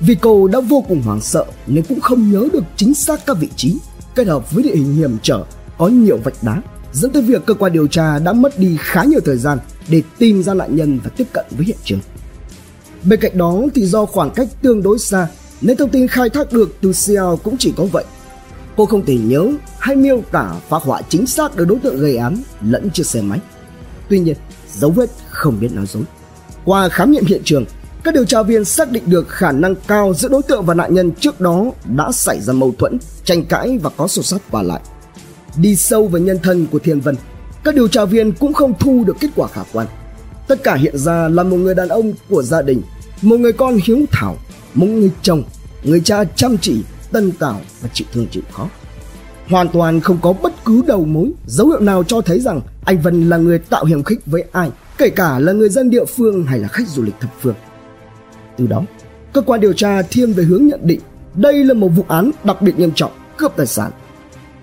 vì 0.00 0.14
cô 0.20 0.48
đã 0.48 0.60
vô 0.60 0.84
cùng 0.88 1.02
hoảng 1.02 1.20
sợ 1.20 1.44
nên 1.66 1.84
cũng 1.88 2.00
không 2.00 2.32
nhớ 2.32 2.48
được 2.52 2.64
chính 2.76 2.94
xác 2.94 3.26
các 3.26 3.36
vị 3.40 3.48
trí 3.56 3.76
kết 4.14 4.26
hợp 4.26 4.52
với 4.52 4.62
địa 4.62 4.74
hình 4.74 4.94
hiểm 4.94 5.16
trở 5.22 5.44
có 5.78 5.88
nhiều 5.88 6.18
vạch 6.24 6.34
đá 6.42 6.62
dẫn 6.92 7.10
tới 7.10 7.22
việc 7.22 7.46
cơ 7.46 7.54
quan 7.54 7.72
điều 7.72 7.86
tra 7.86 8.18
đã 8.18 8.32
mất 8.32 8.58
đi 8.58 8.76
khá 8.80 9.04
nhiều 9.04 9.20
thời 9.24 9.36
gian 9.36 9.58
để 9.88 10.02
tìm 10.18 10.42
ra 10.42 10.54
nạn 10.54 10.76
nhân 10.76 11.00
và 11.04 11.10
tiếp 11.16 11.26
cận 11.32 11.44
với 11.50 11.66
hiện 11.66 11.76
trường. 11.84 12.00
Bên 13.04 13.20
cạnh 13.20 13.38
đó 13.38 13.62
thì 13.74 13.86
do 13.86 14.04
khoảng 14.04 14.30
cách 14.30 14.48
tương 14.62 14.82
đối 14.82 14.98
xa 14.98 15.28
nên 15.60 15.76
thông 15.76 15.90
tin 15.90 16.08
khai 16.08 16.30
thác 16.30 16.52
được 16.52 16.76
từ 16.80 16.92
Xiao 16.92 17.36
cũng 17.36 17.56
chỉ 17.58 17.72
có 17.76 17.84
vậy. 17.84 18.04
Cô 18.76 18.86
không 18.86 19.04
thể 19.06 19.18
nhớ 19.18 19.48
hay 19.78 19.96
miêu 19.96 20.22
tả 20.32 20.54
phá 20.68 20.78
họa 20.82 21.02
chính 21.08 21.26
xác 21.26 21.56
được 21.56 21.64
đối 21.68 21.78
tượng 21.78 21.98
gây 21.98 22.16
án 22.16 22.36
lẫn 22.62 22.90
chiếc 22.90 23.06
xe 23.06 23.22
máy. 23.22 23.38
Tuy 24.08 24.18
nhiên, 24.18 24.36
dấu 24.72 24.90
vết 24.90 25.10
không 25.28 25.60
biết 25.60 25.72
nói 25.72 25.86
dối. 25.86 26.02
Qua 26.64 26.88
khám 26.88 27.10
nghiệm 27.10 27.24
hiện 27.24 27.42
trường, 27.44 27.64
các 28.04 28.14
điều 28.14 28.24
tra 28.24 28.42
viên 28.42 28.64
xác 28.64 28.90
định 28.90 29.02
được 29.06 29.28
khả 29.28 29.52
năng 29.52 29.74
cao 29.86 30.14
giữa 30.14 30.28
đối 30.28 30.42
tượng 30.42 30.64
và 30.64 30.74
nạn 30.74 30.94
nhân 30.94 31.12
trước 31.12 31.40
đó 31.40 31.64
đã 31.96 32.12
xảy 32.12 32.40
ra 32.40 32.52
mâu 32.52 32.74
thuẫn, 32.78 32.98
tranh 33.24 33.44
cãi 33.44 33.78
và 33.82 33.90
có 33.96 34.08
sổ 34.08 34.22
sát 34.22 34.42
qua 34.50 34.62
lại. 34.62 34.80
Đi 35.56 35.76
sâu 35.76 36.08
vào 36.08 36.22
nhân 36.22 36.38
thân 36.42 36.66
của 36.66 36.78
Thiên 36.78 37.00
Vân, 37.00 37.16
các 37.64 37.74
điều 37.74 37.88
tra 37.88 38.04
viên 38.04 38.32
cũng 38.32 38.52
không 38.52 38.74
thu 38.78 39.04
được 39.06 39.16
kết 39.20 39.28
quả 39.36 39.48
khả 39.48 39.62
quan. 39.72 39.86
Tất 40.50 40.62
cả 40.62 40.74
hiện 40.74 40.98
ra 40.98 41.28
là 41.28 41.42
một 41.42 41.56
người 41.56 41.74
đàn 41.74 41.88
ông 41.88 42.12
của 42.28 42.42
gia 42.42 42.62
đình, 42.62 42.82
một 43.22 43.40
người 43.40 43.52
con 43.52 43.78
hiếu 43.84 43.98
thảo, 44.10 44.36
một 44.74 44.86
người 44.86 45.10
chồng, 45.22 45.42
người 45.84 46.00
cha 46.00 46.24
chăm 46.24 46.58
chỉ, 46.58 46.82
tân 47.12 47.32
tảo 47.32 47.60
và 47.80 47.88
chịu 47.92 48.06
thương 48.12 48.26
chịu 48.30 48.42
khó. 48.52 48.68
Hoàn 49.48 49.68
toàn 49.68 50.00
không 50.00 50.18
có 50.22 50.32
bất 50.32 50.52
cứ 50.64 50.82
đầu 50.86 51.04
mối, 51.04 51.30
dấu 51.46 51.68
hiệu 51.68 51.80
nào 51.80 52.04
cho 52.04 52.20
thấy 52.20 52.40
rằng 52.40 52.60
anh 52.84 53.00
Vân 53.00 53.28
là 53.28 53.36
người 53.36 53.58
tạo 53.58 53.84
hiểm 53.84 54.02
khích 54.02 54.18
với 54.26 54.44
ai, 54.52 54.70
kể 54.98 55.10
cả 55.10 55.38
là 55.38 55.52
người 55.52 55.68
dân 55.68 55.90
địa 55.90 56.04
phương 56.04 56.44
hay 56.44 56.58
là 56.58 56.68
khách 56.68 56.88
du 56.88 57.02
lịch 57.02 57.14
thập 57.20 57.30
phương. 57.40 57.54
Từ 58.58 58.66
đó, 58.66 58.82
cơ 59.32 59.40
quan 59.40 59.60
điều 59.60 59.72
tra 59.72 60.02
thiên 60.02 60.32
về 60.32 60.44
hướng 60.44 60.66
nhận 60.66 60.80
định 60.82 61.00
đây 61.34 61.64
là 61.64 61.74
một 61.74 61.88
vụ 61.88 62.04
án 62.08 62.30
đặc 62.44 62.62
biệt 62.62 62.78
nghiêm 62.78 62.92
trọng 62.94 63.12
cướp 63.36 63.56
tài 63.56 63.66
sản. 63.66 63.90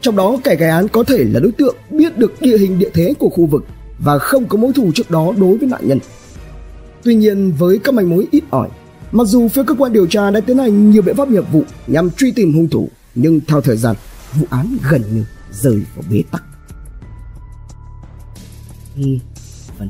Trong 0.01 0.15
đó 0.15 0.37
kẻ 0.43 0.55
gây 0.55 0.69
án 0.69 0.87
có 0.87 1.03
thể 1.03 1.17
là 1.33 1.39
đối 1.39 1.51
tượng 1.51 1.75
biết 1.89 2.17
được 2.17 2.41
địa 2.41 2.57
hình 2.57 2.79
địa 2.79 2.89
thế 2.93 3.13
của 3.19 3.29
khu 3.29 3.45
vực 3.45 3.63
và 3.99 4.19
không 4.19 4.47
có 4.47 4.57
mối 4.57 4.73
thù 4.73 4.91
trước 4.95 5.11
đó 5.11 5.33
đối 5.37 5.57
với 5.57 5.69
nạn 5.69 5.87
nhân. 5.87 5.99
Tuy 7.03 7.15
nhiên 7.15 7.51
với 7.51 7.79
các 7.79 7.93
manh 7.93 8.09
mối 8.09 8.27
ít 8.31 8.43
ỏi, 8.49 8.69
mặc 9.11 9.23
dù 9.27 9.47
phía 9.47 9.63
cơ 9.63 9.73
quan 9.73 9.93
điều 9.93 10.07
tra 10.07 10.31
đã 10.31 10.39
tiến 10.39 10.57
hành 10.57 10.91
nhiều 10.91 11.01
biện 11.01 11.15
pháp 11.15 11.29
nghiệp 11.29 11.51
vụ 11.51 11.63
nhằm 11.87 12.11
truy 12.11 12.31
tìm 12.31 12.53
hung 12.53 12.69
thủ, 12.69 12.89
nhưng 13.15 13.39
theo 13.47 13.61
thời 13.61 13.77
gian, 13.77 13.95
vụ 14.33 14.47
án 14.49 14.77
gần 14.89 15.03
như 15.11 15.25
rơi 15.51 15.81
vào 15.95 16.03
bế 16.11 16.23
tắc. 16.31 16.43
Vân 19.77 19.89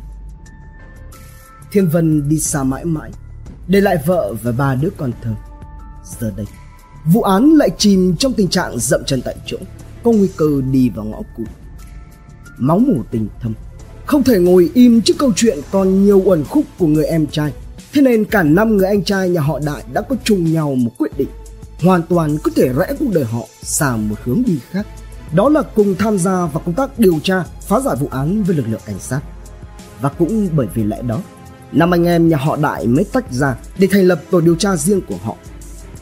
Thiên 1.71 1.89
Vân 1.89 2.29
đi 2.29 2.39
xa 2.39 2.63
mãi 2.63 2.85
mãi 2.85 3.11
để 3.67 3.81
lại 3.81 3.97
vợ 4.05 4.33
và 4.43 4.51
ba 4.51 4.75
đứa 4.75 4.89
con 4.97 5.11
thơ. 5.21 5.31
Giờ 6.19 6.31
đây, 6.37 6.45
vụ 7.05 7.21
án 7.21 7.49
lại 7.49 7.69
chìm 7.77 8.15
trong 8.15 8.33
tình 8.33 8.47
trạng 8.47 8.79
dậm 8.79 9.03
chân 9.05 9.21
tại 9.21 9.35
chỗ, 9.45 9.57
có 10.03 10.11
nguy 10.11 10.29
cơ 10.37 10.61
đi 10.71 10.89
vào 10.89 11.05
ngõ 11.05 11.21
cụt. 11.37 11.47
Máu 12.57 12.79
mủ 12.79 13.03
tình 13.11 13.27
thâm, 13.39 13.53
không 14.07 14.23
thể 14.23 14.39
ngồi 14.39 14.71
im 14.73 15.01
trước 15.01 15.13
câu 15.17 15.31
chuyện 15.35 15.59
còn 15.71 16.05
nhiều 16.05 16.21
uẩn 16.25 16.43
khúc 16.43 16.65
của 16.77 16.87
người 16.87 17.05
em 17.05 17.27
trai. 17.27 17.53
Thế 17.93 18.01
nên 18.01 18.25
cả 18.25 18.43
năm 18.43 18.77
người 18.77 18.87
anh 18.87 19.03
trai 19.03 19.29
nhà 19.29 19.41
họ 19.41 19.59
Đại 19.65 19.83
đã 19.93 20.01
có 20.01 20.15
chung 20.23 20.53
nhau 20.53 20.75
một 20.75 20.91
quyết 20.97 21.17
định 21.17 21.27
hoàn 21.79 22.01
toàn 22.09 22.37
có 22.43 22.51
thể 22.55 22.69
rẽ 22.73 22.95
cuộc 22.99 23.13
đời 23.13 23.23
họ 23.23 23.41
sang 23.61 24.09
một 24.09 24.15
hướng 24.23 24.43
đi 24.45 24.59
khác. 24.71 24.87
Đó 25.35 25.49
là 25.49 25.61
cùng 25.61 25.95
tham 25.99 26.17
gia 26.17 26.31
vào 26.31 26.61
công 26.65 26.73
tác 26.75 26.99
điều 26.99 27.19
tra, 27.23 27.43
phá 27.67 27.79
giải 27.79 27.95
vụ 27.99 28.07
án 28.11 28.43
với 28.43 28.55
lực 28.55 28.65
lượng 28.69 28.81
cảnh 28.85 28.99
sát. 28.99 29.19
Và 30.01 30.09
cũng 30.09 30.49
bởi 30.55 30.67
vì 30.73 30.83
lẽ 30.83 31.01
đó, 31.01 31.21
năm 31.71 31.93
anh 31.93 32.05
em 32.05 32.29
nhà 32.29 32.37
họ 32.37 32.55
Đại 32.55 32.87
mới 32.87 33.03
tách 33.03 33.31
ra 33.31 33.55
để 33.79 33.87
thành 33.91 34.07
lập 34.07 34.21
tổ 34.31 34.41
điều 34.41 34.55
tra 34.55 34.75
riêng 34.75 35.01
của 35.01 35.17
họ. 35.23 35.35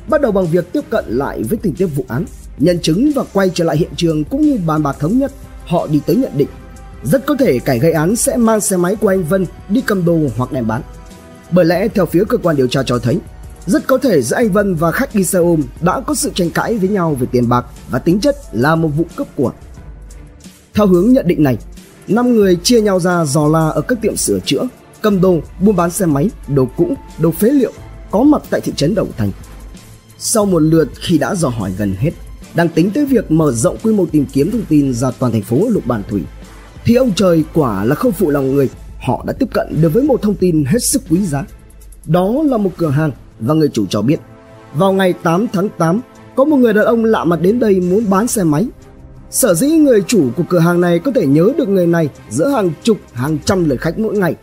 Bắt 0.10 0.22
đầu 0.22 0.32
bằng 0.32 0.48
việc 0.48 0.74
tiếp 0.74 0.82
cận 0.90 1.06
lại 1.08 1.44
với 1.44 1.58
tình 1.58 1.74
tiết 1.74 1.86
vụ 1.86 2.06
án, 2.08 2.26
nhân 2.58 2.80
chứng 2.82 3.12
và 3.16 3.24
quay 3.34 3.52
trở 3.54 3.64
lại 3.64 3.78
hiện 3.78 3.92
trường 3.96 4.24
cũng 4.24 4.42
như 4.42 4.60
bàn 4.66 4.84
bạc 4.84 4.96
thống 5.00 5.20
nhất, 5.20 5.32
họ 5.66 5.88
đi 5.88 6.02
tới 6.06 6.16
nhận 6.16 6.32
định. 6.38 6.50
Rất 7.12 7.26
có 7.26 7.36
thể 7.40 7.60
kẻ 7.60 7.78
gây 7.80 7.92
án 7.92 8.16
sẽ 8.16 8.38
mang 8.38 8.62
xe 8.62 8.78
máy 8.78 8.96
của 8.96 9.08
anh 9.08 9.24
Vân 9.24 9.46
đi 9.70 9.82
cầm 9.82 10.06
đồ 10.06 10.20
hoặc 10.38 10.52
đem 10.52 10.68
bán. 10.68 10.82
Bởi 11.52 11.66
lẽ 11.66 11.88
theo 11.88 12.06
phía 12.06 12.24
cơ 12.30 12.38
quan 12.38 12.56
điều 12.56 12.68
tra 12.68 12.84
cho 12.86 13.00
thấy, 13.00 13.20
rất 13.66 13.88
có 13.88 13.98
thể 13.98 14.22
giữa 14.22 14.36
anh 14.36 14.52
Vân 14.52 14.76
và 14.76 14.92
khách 14.92 15.16
đi 15.16 15.24
xe 15.24 15.40
ôm 15.40 15.62
đã 15.82 16.00
có 16.00 16.16
sự 16.16 16.32
tranh 16.36 16.50
cãi 16.50 16.78
với 16.78 16.90
nhau 16.90 17.16
về 17.20 17.28
tiền 17.32 17.50
bạc 17.50 17.66
và 17.90 18.00
tính 18.00 18.20
chất 18.20 18.36
là 18.52 18.76
một 18.76 18.88
vụ 18.88 19.06
cướp 19.16 19.28
của. 19.36 19.52
Theo 20.74 20.88
hướng 20.88 21.14
nhận 21.14 21.28
định 21.28 21.44
này, 21.44 21.58
năm 22.08 22.36
người 22.36 22.56
chia 22.56 22.82
nhau 22.82 23.00
ra 23.00 23.26
dò 23.26 23.48
la 23.48 23.70
ở 23.70 23.82
các 23.82 24.02
tiệm 24.02 24.16
sửa 24.16 24.40
chữa, 24.40 24.68
cầm 25.02 25.22
đồ, 25.22 25.40
buôn 25.60 25.76
bán 25.76 25.92
xe 25.92 26.06
máy, 26.06 26.30
đồ 26.48 26.68
cũ, 26.78 26.94
đồ 27.20 27.32
phế 27.32 27.48
liệu 27.48 27.72
có 28.12 28.24
mặt 28.24 28.42
tại 28.50 28.62
thị 28.62 28.74
trấn 28.76 28.96
Đồng 28.96 29.12
Thành. 29.18 29.32
Sau 30.18 30.46
một 30.46 30.60
lượt 30.60 30.88
khi 30.96 31.18
đã 31.18 31.36
dò 31.36 31.50
hỏi 31.50 31.72
gần 31.78 31.96
hết, 32.00 32.12
đang 32.56 32.70
tính 32.70 32.92
tới 32.92 33.06
việc 33.06 33.32
mở 33.32 33.52
rộng 33.52 33.78
quy 33.84 33.94
mô 33.94 34.06
tìm 34.06 34.26
kiếm 34.34 34.52
thông 34.52 34.66
tin 34.66 34.94
ra 34.94 35.12
toàn 35.12 35.32
thành 35.32 35.42
phố 35.42 35.70
Lục 35.70 35.86
Bản 35.86 36.04
Thủy, 36.10 36.22
thì 36.86 36.96
ông 36.96 37.12
trời 37.16 37.44
quả 37.54 37.84
là 37.84 37.96
không 37.96 38.12
phụ 38.12 38.30
lòng 38.30 38.56
người, 38.56 38.70
họ 39.02 39.24
đã 39.28 39.34
tiếp 39.34 39.50
cận 39.54 39.82
được 39.82 39.94
với 39.94 40.04
một 40.04 40.22
thông 40.22 40.36
tin 40.36 40.66
hết 40.66 40.84
sức 40.84 41.02
quý 41.10 41.26
giá. 41.26 41.46
Đó 42.06 42.34
là 42.44 42.58
một 42.58 42.70
cửa 42.78 42.90
hàng 42.90 43.12
và 43.40 43.54
người 43.54 43.70
chủ 43.74 43.86
cho 43.90 44.02
biết 44.02 44.20
vào 44.74 44.94
ngày 44.94 45.14
8 45.24 45.48
tháng 45.54 45.70
8 45.78 46.02
có 46.36 46.46
một 46.46 46.58
người 46.58 46.74
đàn 46.74 46.86
ông 46.86 47.06
lạ 47.06 47.24
mặt 47.24 47.42
đến 47.42 47.60
đây 47.60 47.80
muốn 47.80 48.10
bán 48.10 48.28
xe 48.28 48.44
máy. 48.44 48.68
Sở 49.30 49.54
dĩ 49.54 49.68
người 49.68 50.02
chủ 50.08 50.30
của 50.38 50.44
cửa 50.50 50.60
hàng 50.60 50.82
này 50.82 51.00
có 51.00 51.12
thể 51.12 51.26
nhớ 51.26 51.50
được 51.58 51.70
người 51.70 51.88
này 51.88 52.10
giữa 52.30 52.48
hàng 52.48 52.72
chục 52.84 52.98
hàng 53.14 53.38
trăm 53.46 53.70
lượt 53.70 53.82
khách 53.82 54.00
mỗi 54.00 54.18
ngày 54.18 54.36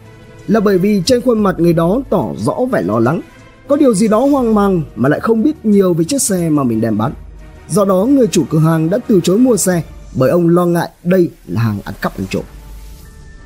là 0.49 0.61
bởi 0.61 0.79
vì 0.79 1.03
trên 1.07 1.21
khuôn 1.21 1.43
mặt 1.43 1.55
người 1.59 1.73
đó 1.73 2.01
tỏ 2.11 2.29
rõ 2.39 2.57
vẻ 2.73 2.83
lo 2.83 2.99
lắng, 2.99 3.21
có 3.69 3.77
điều 3.77 3.95
gì 3.95 4.09
đó 4.09 4.19
hoang 4.27 4.55
mang 4.55 4.83
mà 4.97 5.09
lại 5.09 5.21
không 5.21 5.43
biết 5.43 5.65
nhiều 5.65 5.95
về 5.95 6.05
chiếc 6.05 6.23
xe 6.23 6.51
mà 6.51 6.63
mình 6.63 6.81
đem 6.81 6.99
bán. 6.99 7.13
Do 7.69 7.85
đó 7.85 8.05
người 8.05 8.27
chủ 8.27 8.45
cửa 8.51 8.59
hàng 8.59 8.91
đã 8.91 8.99
từ 9.09 9.21
chối 9.21 9.39
mua 9.39 9.57
xe 9.57 9.83
bởi 10.15 10.31
ông 10.31 10.49
lo 10.49 10.67
ngại 10.67 10.91
đây 11.05 11.31
là 11.47 11.61
hàng 11.61 11.81
ăn 11.85 11.95
cắp 12.01 12.19
ăn 12.19 12.27
trộm. 12.31 12.45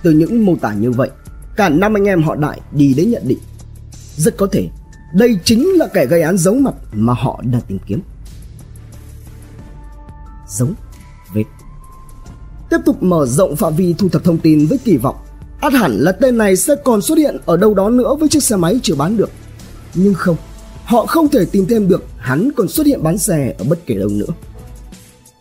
Từ 0.02 0.10
những 0.10 0.44
mô 0.44 0.56
tả 0.56 0.74
như 0.74 0.90
vậy, 0.90 1.10
cả 1.56 1.68
năm 1.68 1.96
anh 1.96 2.04
em 2.04 2.22
họ 2.22 2.34
Đại 2.34 2.60
đi 2.72 2.94
đến 2.94 3.10
nhận 3.10 3.22
định 3.28 3.38
rất 4.16 4.36
có 4.36 4.46
thể 4.52 4.68
đây 5.14 5.38
chính 5.44 5.68
là 5.68 5.86
kẻ 5.86 6.06
gây 6.06 6.22
án 6.22 6.38
giấu 6.38 6.54
mặt 6.54 6.74
mà 6.92 7.12
họ 7.12 7.40
đang 7.44 7.60
tìm 7.60 7.78
kiếm. 7.86 8.00
giống 10.48 10.74
vết 11.34 11.44
Tiếp 12.70 12.78
tục 12.84 13.02
mở 13.02 13.26
rộng 13.26 13.56
phạm 13.56 13.74
vi 13.76 13.94
thu 13.98 14.08
thập 14.08 14.24
thông 14.24 14.38
tin 14.38 14.66
với 14.66 14.78
kỳ 14.78 14.96
vọng 14.96 15.16
át 15.60 15.72
hẳn 15.72 15.92
là 15.92 16.12
tên 16.12 16.38
này 16.38 16.56
sẽ 16.56 16.74
còn 16.84 17.02
xuất 17.02 17.18
hiện 17.18 17.36
ở 17.46 17.56
đâu 17.56 17.74
đó 17.74 17.90
nữa 17.90 18.14
với 18.14 18.28
chiếc 18.28 18.42
xe 18.42 18.56
máy 18.56 18.80
chưa 18.82 18.94
bán 18.94 19.16
được. 19.16 19.30
Nhưng 19.94 20.14
không, 20.14 20.36
họ 20.84 21.06
không 21.06 21.28
thể 21.28 21.44
tìm 21.44 21.66
thêm 21.66 21.88
được 21.88 22.04
hắn 22.18 22.50
còn 22.56 22.68
xuất 22.68 22.86
hiện 22.86 23.02
bán 23.02 23.18
xe 23.18 23.54
ở 23.58 23.64
bất 23.68 23.78
kể 23.86 23.94
đâu 23.94 24.08
nữa. 24.08 24.34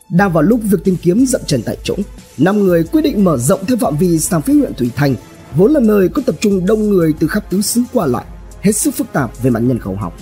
Đang 0.10 0.34
vào 0.34 0.44
lúc 0.44 0.60
việc 0.64 0.84
tìm 0.84 0.96
kiếm 1.02 1.26
dậm 1.26 1.42
chân 1.48 1.62
tại 1.66 1.78
chỗ, 1.84 1.96
năm 2.38 2.64
người 2.64 2.84
quyết 2.84 3.02
định 3.02 3.24
mở 3.24 3.38
rộng 3.38 3.66
thêm 3.66 3.80
phạm 3.80 3.98
vi 3.98 4.20
sang 4.20 4.42
phía 4.42 4.54
huyện 4.54 4.74
Thủy 4.74 4.92
Thành, 4.96 5.16
vốn 5.56 5.72
là 5.72 5.80
nơi 5.80 6.10
có 6.10 6.22
tập 6.26 6.36
trung 6.40 6.66
đông 6.66 6.90
người 6.90 7.14
từ 7.20 7.28
khắp 7.28 7.50
tứ 7.50 7.62
xứ 7.62 7.82
qua 7.94 8.06
lại, 8.06 8.26
hết 8.62 8.72
sức 8.72 8.96
phức 8.96 9.08
tạp 9.14 9.44
về 9.44 9.50
mặt 9.50 9.60
nhân 9.60 9.80
khẩu 9.80 9.96
học. 9.96 10.18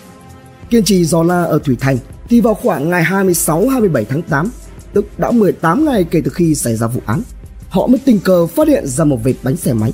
Kiên 0.69 0.83
trì 0.83 1.05
dò 1.05 1.23
la 1.23 1.43
ở 1.43 1.59
Thủy 1.63 1.77
Thành 1.79 1.97
thì 2.29 2.41
vào 2.41 2.53
khoảng 2.53 2.89
ngày 2.89 3.03
26-27 3.03 4.03
tháng 4.09 4.21
8, 4.21 4.49
tức 4.93 5.05
đã 5.19 5.31
18 5.31 5.85
ngày 5.85 6.03
kể 6.03 6.21
từ 6.25 6.31
khi 6.31 6.55
xảy 6.55 6.75
ra 6.75 6.87
vụ 6.87 7.01
án, 7.05 7.21
họ 7.69 7.87
mới 7.87 7.99
tình 8.05 8.19
cờ 8.19 8.47
phát 8.47 8.67
hiện 8.67 8.87
ra 8.87 9.03
một 9.03 9.19
vệt 9.23 9.35
bánh 9.43 9.57
xe 9.57 9.73
máy. 9.73 9.93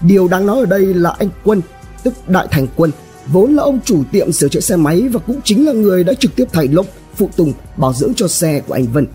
Điều 0.00 0.28
đáng 0.28 0.46
nói 0.46 0.58
ở 0.58 0.66
đây 0.66 0.94
là 0.94 1.10
anh 1.18 1.28
Quân, 1.44 1.60
tức 2.02 2.14
Đại 2.28 2.46
Thành 2.50 2.66
Quân, 2.76 2.90
vốn 3.26 3.56
là 3.56 3.62
ông 3.62 3.80
chủ 3.84 4.02
tiệm 4.12 4.32
sửa 4.32 4.48
chữa 4.48 4.60
xe 4.60 4.76
máy 4.76 5.00
và 5.00 5.20
cũng 5.26 5.40
chính 5.44 5.66
là 5.66 5.72
người 5.72 6.04
đã 6.04 6.14
trực 6.14 6.36
tiếp 6.36 6.44
thay 6.52 6.68
lốp, 6.68 6.86
phụ 7.14 7.30
tùng, 7.36 7.52
bảo 7.76 7.92
dưỡng 7.92 8.14
cho 8.14 8.28
xe 8.28 8.60
của 8.66 8.74
anh 8.74 8.86
Vân. 8.92 9.06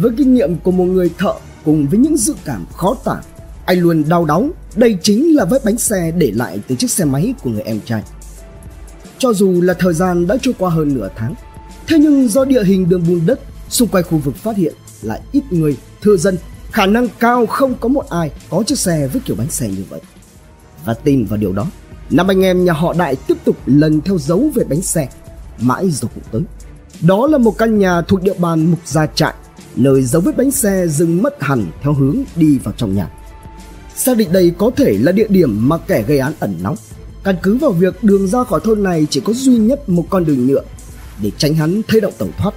Với 0.00 0.10
kinh 0.16 0.34
nghiệm 0.34 0.56
của 0.56 0.70
một 0.70 0.84
người 0.84 1.10
thợ 1.18 1.34
cùng 1.64 1.86
với 1.88 1.98
những 1.98 2.16
dự 2.16 2.34
cảm 2.44 2.66
khó 2.72 2.96
tả, 3.04 3.20
anh 3.66 3.78
luôn 3.78 4.04
đau 4.08 4.24
đáu 4.24 4.48
đây 4.76 4.98
chính 5.02 5.36
là 5.36 5.44
vết 5.44 5.64
bánh 5.64 5.78
xe 5.78 6.12
để 6.18 6.32
lại 6.34 6.60
từ 6.68 6.74
chiếc 6.76 6.90
xe 6.90 7.04
máy 7.04 7.34
của 7.42 7.50
người 7.50 7.62
em 7.62 7.80
trai. 7.86 8.02
Cho 9.18 9.32
dù 9.32 9.60
là 9.62 9.74
thời 9.74 9.94
gian 9.94 10.26
đã 10.26 10.36
trôi 10.42 10.54
qua 10.58 10.70
hơn 10.70 10.94
nửa 10.94 11.08
tháng, 11.16 11.34
thế 11.88 11.98
nhưng 11.98 12.28
do 12.28 12.44
địa 12.44 12.64
hình 12.64 12.88
đường 12.88 13.04
bùn 13.08 13.26
đất 13.26 13.40
xung 13.68 13.88
quanh 13.88 14.04
khu 14.04 14.18
vực 14.18 14.36
phát 14.36 14.56
hiện 14.56 14.74
lại 15.02 15.20
ít 15.32 15.42
người, 15.50 15.76
thưa 16.02 16.16
dân, 16.16 16.36
khả 16.70 16.86
năng 16.86 17.08
cao 17.18 17.46
không 17.46 17.74
có 17.80 17.88
một 17.88 18.08
ai 18.10 18.30
có 18.50 18.62
chiếc 18.66 18.78
xe 18.78 19.08
với 19.12 19.22
kiểu 19.24 19.36
bánh 19.36 19.50
xe 19.50 19.68
như 19.68 19.84
vậy. 19.88 20.00
Và 20.84 20.94
tin 20.94 21.24
vào 21.24 21.36
điều 21.36 21.52
đó, 21.52 21.66
năm 22.10 22.30
anh 22.30 22.44
em 22.44 22.64
nhà 22.64 22.72
họ 22.72 22.94
Đại 22.98 23.16
tiếp 23.16 23.36
tục 23.44 23.56
lần 23.66 24.00
theo 24.00 24.18
dấu 24.18 24.50
về 24.54 24.64
bánh 24.64 24.82
xe, 24.82 25.08
mãi 25.60 25.90
rồi 25.90 26.10
cũng 26.14 26.24
tới. 26.32 26.42
Đó 27.00 27.26
là 27.26 27.38
một 27.38 27.58
căn 27.58 27.78
nhà 27.78 28.02
thuộc 28.02 28.22
địa 28.22 28.34
bàn 28.38 28.66
Mục 28.70 28.80
Gia 28.84 29.06
Trại, 29.06 29.34
nơi 29.78 30.02
dấu 30.02 30.22
vết 30.22 30.36
bánh 30.36 30.50
xe 30.50 30.86
dừng 30.88 31.22
mất 31.22 31.42
hẳn 31.42 31.66
theo 31.82 31.92
hướng 31.92 32.16
đi 32.36 32.58
vào 32.58 32.74
trong 32.76 32.94
nhà. 32.94 33.10
Xác 33.94 34.16
định 34.16 34.32
đây 34.32 34.52
có 34.58 34.70
thể 34.76 34.98
là 35.00 35.12
địa 35.12 35.26
điểm 35.28 35.68
mà 35.68 35.78
kẻ 35.78 36.02
gây 36.02 36.18
án 36.18 36.32
ẩn 36.40 36.58
nóng. 36.62 36.76
Căn 37.24 37.36
cứ 37.42 37.56
vào 37.56 37.70
việc 37.70 38.04
đường 38.04 38.28
ra 38.28 38.44
khỏi 38.44 38.60
thôn 38.64 38.82
này 38.82 39.06
chỉ 39.10 39.20
có 39.20 39.32
duy 39.32 39.56
nhất 39.56 39.88
một 39.88 40.04
con 40.10 40.24
đường 40.24 40.46
nhựa 40.46 40.62
để 41.22 41.30
tránh 41.38 41.54
hắn 41.54 41.82
thay 41.88 42.00
động 42.00 42.12
tẩu 42.18 42.28
thoát. 42.38 42.54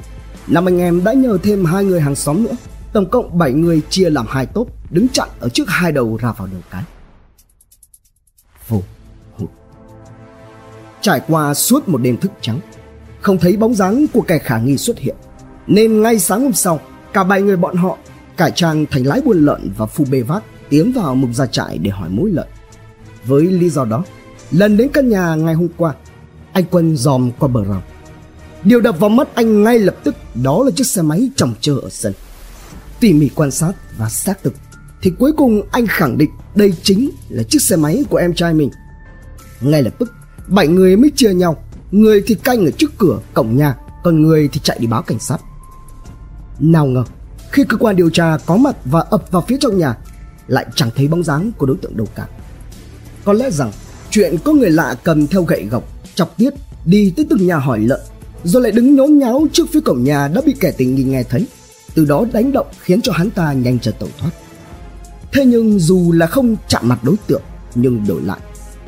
Năm 0.47 0.67
anh 0.67 0.79
em 0.79 1.03
đã 1.03 1.13
nhờ 1.13 1.37
thêm 1.43 1.65
hai 1.65 1.83
người 1.83 2.01
hàng 2.01 2.15
xóm 2.15 2.43
nữa, 2.43 2.55
tổng 2.93 3.09
cộng 3.09 3.37
7 3.37 3.53
người 3.53 3.81
chia 3.89 4.09
làm 4.09 4.25
hai 4.29 4.45
tốp, 4.45 4.67
đứng 4.91 5.07
chặn 5.07 5.29
ở 5.39 5.49
trước 5.49 5.63
hai 5.67 5.91
đầu 5.91 6.17
ra 6.17 6.33
vào 6.37 6.47
đường 6.47 6.61
cái. 6.71 6.83
Vô 8.67 8.81
hụt. 9.37 9.49
Trải 11.01 11.21
qua 11.27 11.53
suốt 11.53 11.89
một 11.89 11.97
đêm 11.97 12.17
thức 12.17 12.31
trắng, 12.41 12.59
không 13.21 13.37
thấy 13.37 13.57
bóng 13.57 13.75
dáng 13.75 14.05
của 14.13 14.21
kẻ 14.21 14.37
khả 14.37 14.59
nghi 14.59 14.77
xuất 14.77 14.99
hiện, 14.99 15.15
nên 15.67 16.01
ngay 16.01 16.19
sáng 16.19 16.41
hôm 16.41 16.53
sau, 16.53 16.79
cả 17.13 17.23
bảy 17.23 17.41
người 17.41 17.57
bọn 17.57 17.75
họ 17.75 17.97
cải 18.37 18.51
trang 18.55 18.85
thành 18.91 19.07
lái 19.07 19.21
buôn 19.21 19.45
lợn 19.45 19.71
và 19.77 19.85
phu 19.85 20.05
bê 20.11 20.21
vác 20.21 20.43
tiến 20.69 20.91
vào 20.91 21.15
mục 21.15 21.29
gia 21.33 21.45
trại 21.45 21.77
để 21.77 21.91
hỏi 21.91 22.09
mối 22.09 22.31
lợn. 22.31 22.47
Với 23.25 23.43
lý 23.43 23.69
do 23.69 23.85
đó, 23.85 24.03
lần 24.51 24.77
đến 24.77 24.89
căn 24.93 25.09
nhà 25.09 25.35
ngày 25.35 25.53
hôm 25.53 25.67
qua, 25.77 25.93
anh 26.53 26.63
Quân 26.71 26.97
dòm 26.97 27.31
qua 27.39 27.47
bờ 27.47 27.63
rào. 27.63 27.83
Điều 28.63 28.81
đập 28.81 28.99
vào 28.99 29.09
mắt 29.09 29.35
anh 29.35 29.63
ngay 29.63 29.79
lập 29.79 29.95
tức 30.03 30.15
đó 30.43 30.63
là 30.63 30.71
chiếc 30.71 30.87
xe 30.87 31.01
máy 31.01 31.29
trồng 31.35 31.53
chờ 31.61 31.77
ở 31.83 31.89
sân. 31.89 32.13
Tỉ 32.99 33.13
mỉ 33.13 33.29
quan 33.35 33.51
sát 33.51 33.73
và 33.97 34.09
xác 34.09 34.43
thực 34.43 34.53
thì 35.01 35.11
cuối 35.19 35.31
cùng 35.37 35.61
anh 35.71 35.87
khẳng 35.87 36.17
định 36.17 36.29
đây 36.55 36.73
chính 36.83 37.09
là 37.29 37.43
chiếc 37.43 37.61
xe 37.61 37.75
máy 37.75 38.03
của 38.09 38.17
em 38.17 38.33
trai 38.33 38.53
mình. 38.53 38.69
Ngay 39.61 39.83
lập 39.83 39.93
tức, 39.99 40.13
bảy 40.47 40.67
người 40.67 40.97
mới 40.97 41.11
chia 41.15 41.33
nhau, 41.33 41.63
người 41.91 42.23
thì 42.27 42.35
canh 42.35 42.65
ở 42.65 42.71
trước 42.71 42.91
cửa 42.97 43.19
cổng 43.33 43.57
nhà, 43.57 43.75
còn 44.03 44.21
người 44.21 44.49
thì 44.53 44.59
chạy 44.63 44.77
đi 44.79 44.87
báo 44.87 45.01
cảnh 45.01 45.19
sát. 45.19 45.37
Nào 46.61 46.85
ngờ, 46.85 47.03
khi 47.51 47.63
cơ 47.69 47.77
quan 47.77 47.95
điều 47.95 48.09
tra 48.09 48.37
có 48.45 48.57
mặt 48.57 48.75
và 48.85 48.99
ập 48.99 49.31
vào 49.31 49.43
phía 49.47 49.57
trong 49.59 49.77
nhà 49.77 49.97
lại 50.47 50.65
chẳng 50.75 50.89
thấy 50.95 51.07
bóng 51.07 51.23
dáng 51.23 51.51
của 51.57 51.65
đối 51.65 51.77
tượng 51.77 51.97
đâu 51.97 52.07
cả. 52.15 52.27
Có 53.25 53.33
lẽ 53.33 53.51
rằng 53.51 53.71
chuyện 54.09 54.35
có 54.43 54.53
người 54.53 54.69
lạ 54.69 54.95
cầm 55.03 55.27
theo 55.27 55.43
gậy 55.43 55.63
gộc, 55.63 55.83
chọc 56.15 56.37
tiết 56.37 56.53
đi 56.85 57.13
tới 57.17 57.25
từng 57.29 57.47
nhà 57.47 57.57
hỏi 57.57 57.79
lợn, 57.79 57.99
rồi 58.43 58.63
lại 58.63 58.71
đứng 58.71 58.95
nhốn 58.95 59.19
nháo 59.19 59.47
trước 59.53 59.63
phía 59.71 59.79
cổng 59.79 60.03
nhà 60.03 60.27
đã 60.27 60.41
bị 60.45 60.55
kẻ 60.59 60.71
tình 60.71 60.95
nghi 60.95 61.03
nghe 61.03 61.23
thấy, 61.23 61.47
từ 61.95 62.05
đó 62.05 62.25
đánh 62.33 62.51
động 62.51 62.67
khiến 62.81 63.01
cho 63.01 63.11
hắn 63.11 63.29
ta 63.29 63.53
nhanh 63.53 63.79
chân 63.79 63.93
tẩu 63.99 64.09
thoát. 64.19 64.31
Thế 65.33 65.45
nhưng 65.45 65.79
dù 65.79 66.11
là 66.11 66.27
không 66.27 66.55
chạm 66.67 66.87
mặt 66.87 66.99
đối 67.03 67.15
tượng, 67.27 67.41
nhưng 67.75 68.05
đổi 68.07 68.21
lại, 68.21 68.39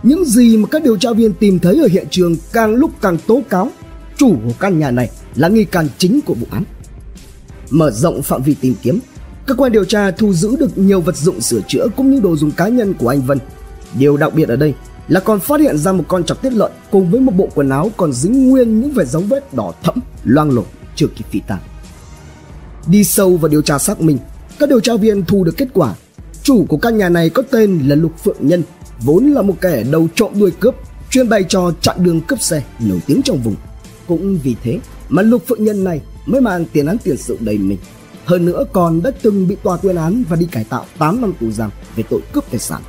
những 0.03 0.25
gì 0.25 0.57
mà 0.57 0.67
các 0.71 0.83
điều 0.83 0.97
tra 0.97 1.13
viên 1.13 1.33
tìm 1.33 1.59
thấy 1.59 1.79
ở 1.79 1.87
hiện 1.91 2.07
trường 2.09 2.35
càng 2.53 2.75
lúc 2.75 2.91
càng 3.01 3.17
tố 3.27 3.41
cáo 3.49 3.69
chủ 4.17 4.35
của 4.45 4.53
căn 4.59 4.79
nhà 4.79 4.91
này 4.91 5.09
là 5.35 5.47
nghi 5.47 5.65
can 5.65 5.87
chính 5.97 6.21
của 6.21 6.33
vụ 6.33 6.47
án. 6.51 6.63
Mở 7.73 7.91
rộng 7.91 8.21
phạm 8.21 8.41
vi 8.41 8.55
tìm 8.61 8.75
kiếm, 8.81 8.99
Cơ 9.45 9.55
quan 9.55 9.71
điều 9.71 9.85
tra 9.85 10.11
thu 10.11 10.33
giữ 10.33 10.55
được 10.55 10.77
nhiều 10.77 11.01
vật 11.01 11.17
dụng 11.17 11.41
sửa 11.41 11.61
chữa 11.67 11.87
cũng 11.97 12.11
như 12.11 12.19
đồ 12.19 12.35
dùng 12.35 12.51
cá 12.51 12.67
nhân 12.67 12.93
của 12.93 13.07
anh 13.07 13.21
Vân. 13.21 13.39
Điều 13.97 14.17
đặc 14.17 14.33
biệt 14.33 14.49
ở 14.49 14.55
đây 14.55 14.73
là 15.07 15.19
còn 15.19 15.39
phát 15.39 15.59
hiện 15.59 15.77
ra 15.77 15.91
một 15.91 16.03
con 16.07 16.23
chọc 16.23 16.41
tiết 16.41 16.53
lợn 16.53 16.71
cùng 16.91 17.11
với 17.11 17.21
một 17.21 17.31
bộ 17.35 17.49
quần 17.55 17.69
áo 17.69 17.91
còn 17.97 18.13
dính 18.13 18.49
nguyên 18.49 18.81
những 18.81 18.91
vệt 18.91 19.07
dấu 19.07 19.21
vết 19.21 19.53
đỏ 19.53 19.73
thẫm, 19.83 19.95
loang 20.23 20.51
lổ 20.51 20.63
chưa 20.95 21.07
kịp 21.07 21.25
phi 21.31 21.39
tang. 21.39 21.59
Đi 22.87 23.03
sâu 23.03 23.37
vào 23.37 23.49
điều 23.49 23.61
tra 23.61 23.77
xác 23.77 24.01
minh, 24.01 24.17
các 24.59 24.69
điều 24.69 24.79
tra 24.79 24.95
viên 24.95 25.25
thu 25.25 25.43
được 25.43 25.57
kết 25.57 25.67
quả. 25.73 25.95
Chủ 26.43 26.65
của 26.69 26.77
căn 26.77 26.97
nhà 26.97 27.09
này 27.09 27.29
có 27.29 27.43
tên 27.51 27.79
là 27.87 27.95
Lục 27.95 28.11
Phượng 28.23 28.37
Nhân, 28.39 28.63
vốn 28.99 29.25
là 29.25 29.41
một 29.41 29.55
kẻ 29.61 29.83
đầu 29.91 30.07
trộm 30.15 30.31
đuôi 30.39 30.51
cướp, 30.51 30.75
chuyên 31.09 31.29
bày 31.29 31.43
trò 31.43 31.71
chặn 31.81 32.03
đường 32.03 32.21
cướp 32.21 32.41
xe 32.41 32.63
nổi 32.79 32.99
tiếng 33.07 33.21
trong 33.21 33.37
vùng. 33.43 33.55
Cũng 34.07 34.39
vì 34.43 34.55
thế 34.63 34.79
mà 35.09 35.21
Lục 35.21 35.43
Phượng 35.47 35.63
Nhân 35.63 35.83
này 35.83 36.01
mới 36.25 36.41
mang 36.41 36.65
tiền 36.73 36.85
án 36.85 36.97
tiền 37.03 37.17
sự 37.17 37.37
đầy 37.39 37.57
mình. 37.57 37.77
Hơn 38.25 38.45
nữa 38.45 38.65
còn 38.73 39.01
đã 39.03 39.11
từng 39.21 39.47
bị 39.47 39.55
tòa 39.63 39.77
tuyên 39.77 39.95
án 39.95 40.23
và 40.29 40.35
đi 40.35 40.45
cải 40.51 40.63
tạo 40.63 40.85
8 40.97 41.21
năm 41.21 41.33
tù 41.39 41.51
giam 41.51 41.69
về 41.95 42.03
tội 42.09 42.21
cướp 42.33 42.43
tài 42.51 42.59
sản. 42.59 42.81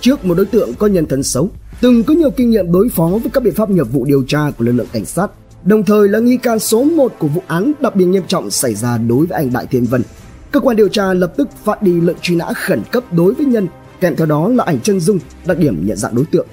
Trước 0.00 0.24
một 0.24 0.34
đối 0.34 0.46
tượng 0.46 0.74
có 0.74 0.86
nhân 0.86 1.06
thân 1.06 1.22
xấu, 1.22 1.50
từng 1.80 2.04
có 2.04 2.14
nhiều 2.14 2.30
kinh 2.30 2.50
nghiệm 2.50 2.72
đối 2.72 2.88
phó 2.88 3.06
với 3.06 3.30
các 3.32 3.42
biện 3.42 3.54
pháp 3.54 3.70
nghiệp 3.70 3.92
vụ 3.92 4.04
điều 4.04 4.22
tra 4.22 4.50
của 4.58 4.64
lực 4.64 4.72
lượng 4.72 4.86
cảnh 4.92 5.04
sát, 5.04 5.30
đồng 5.64 5.84
thời 5.84 6.08
là 6.08 6.18
nghi 6.18 6.36
can 6.36 6.58
số 6.58 6.84
1 6.84 7.12
của 7.18 7.28
vụ 7.28 7.42
án 7.46 7.72
đặc 7.80 7.96
biệt 7.96 8.04
nghiêm 8.04 8.22
trọng 8.28 8.50
xảy 8.50 8.74
ra 8.74 8.98
đối 8.98 9.26
với 9.26 9.38
anh 9.38 9.52
Đại 9.52 9.66
Thiên 9.66 9.84
Vân. 9.84 10.02
Cơ 10.50 10.60
quan 10.60 10.76
điều 10.76 10.88
tra 10.88 11.14
lập 11.14 11.32
tức 11.36 11.48
phát 11.64 11.82
đi 11.82 12.00
lệnh 12.00 12.16
truy 12.22 12.36
nã 12.36 12.52
khẩn 12.56 12.82
cấp 12.92 13.12
đối 13.12 13.34
với 13.34 13.46
nhân, 13.46 13.68
kèm 14.00 14.16
theo 14.16 14.26
đó 14.26 14.48
là 14.48 14.64
ảnh 14.64 14.80
chân 14.80 15.00
dung, 15.00 15.18
đặc 15.46 15.58
điểm 15.58 15.86
nhận 15.86 15.96
dạng 15.96 16.14
đối 16.14 16.24
tượng. 16.24 16.46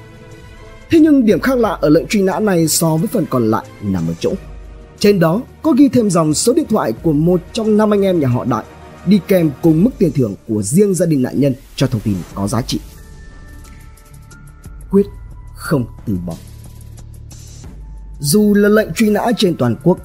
Thế 0.90 1.00
nhưng 1.00 1.26
điểm 1.26 1.40
khác 1.40 1.58
lạ 1.58 1.78
ở 1.82 1.90
lệnh 1.90 2.08
truy 2.08 2.22
nã 2.22 2.40
này 2.40 2.68
so 2.68 2.98
với 2.98 3.08
phần 3.08 3.26
còn 3.30 3.52
lại 3.52 3.66
nằm 3.82 4.04
ở 4.08 4.14
chỗ 4.20 4.34
trên 5.02 5.20
đó 5.20 5.42
có 5.62 5.72
ghi 5.72 5.90
thêm 5.90 6.10
dòng 6.10 6.34
số 6.34 6.54
điện 6.54 6.66
thoại 6.70 6.94
của 7.04 7.14
một 7.14 7.42
trong 7.54 7.78
năm 7.78 7.94
anh 7.94 8.02
em 8.02 8.20
nhà 8.20 8.28
họ 8.28 8.46
Đại 8.46 8.64
đi 9.06 9.20
kèm 9.28 9.52
cùng 9.62 9.84
mức 9.84 9.90
tiền 9.98 10.12
thưởng 10.12 10.36
của 10.48 10.62
riêng 10.62 10.94
gia 10.94 11.06
đình 11.06 11.22
nạn 11.22 11.40
nhân 11.40 11.54
cho 11.76 11.88
thông 11.88 12.02
tin 12.02 12.16
có 12.36 12.48
giá 12.48 12.62
trị. 12.62 12.80
Quyết 14.92 15.06
không 15.56 15.86
từ 16.08 16.18
bỏ. 16.26 16.34
Dù 18.20 18.54
là 18.54 18.70
lệnh 18.70 18.94
truy 18.94 19.10
nã 19.10 19.26
trên 19.38 19.56
toàn 19.58 19.76
quốc, 19.84 19.98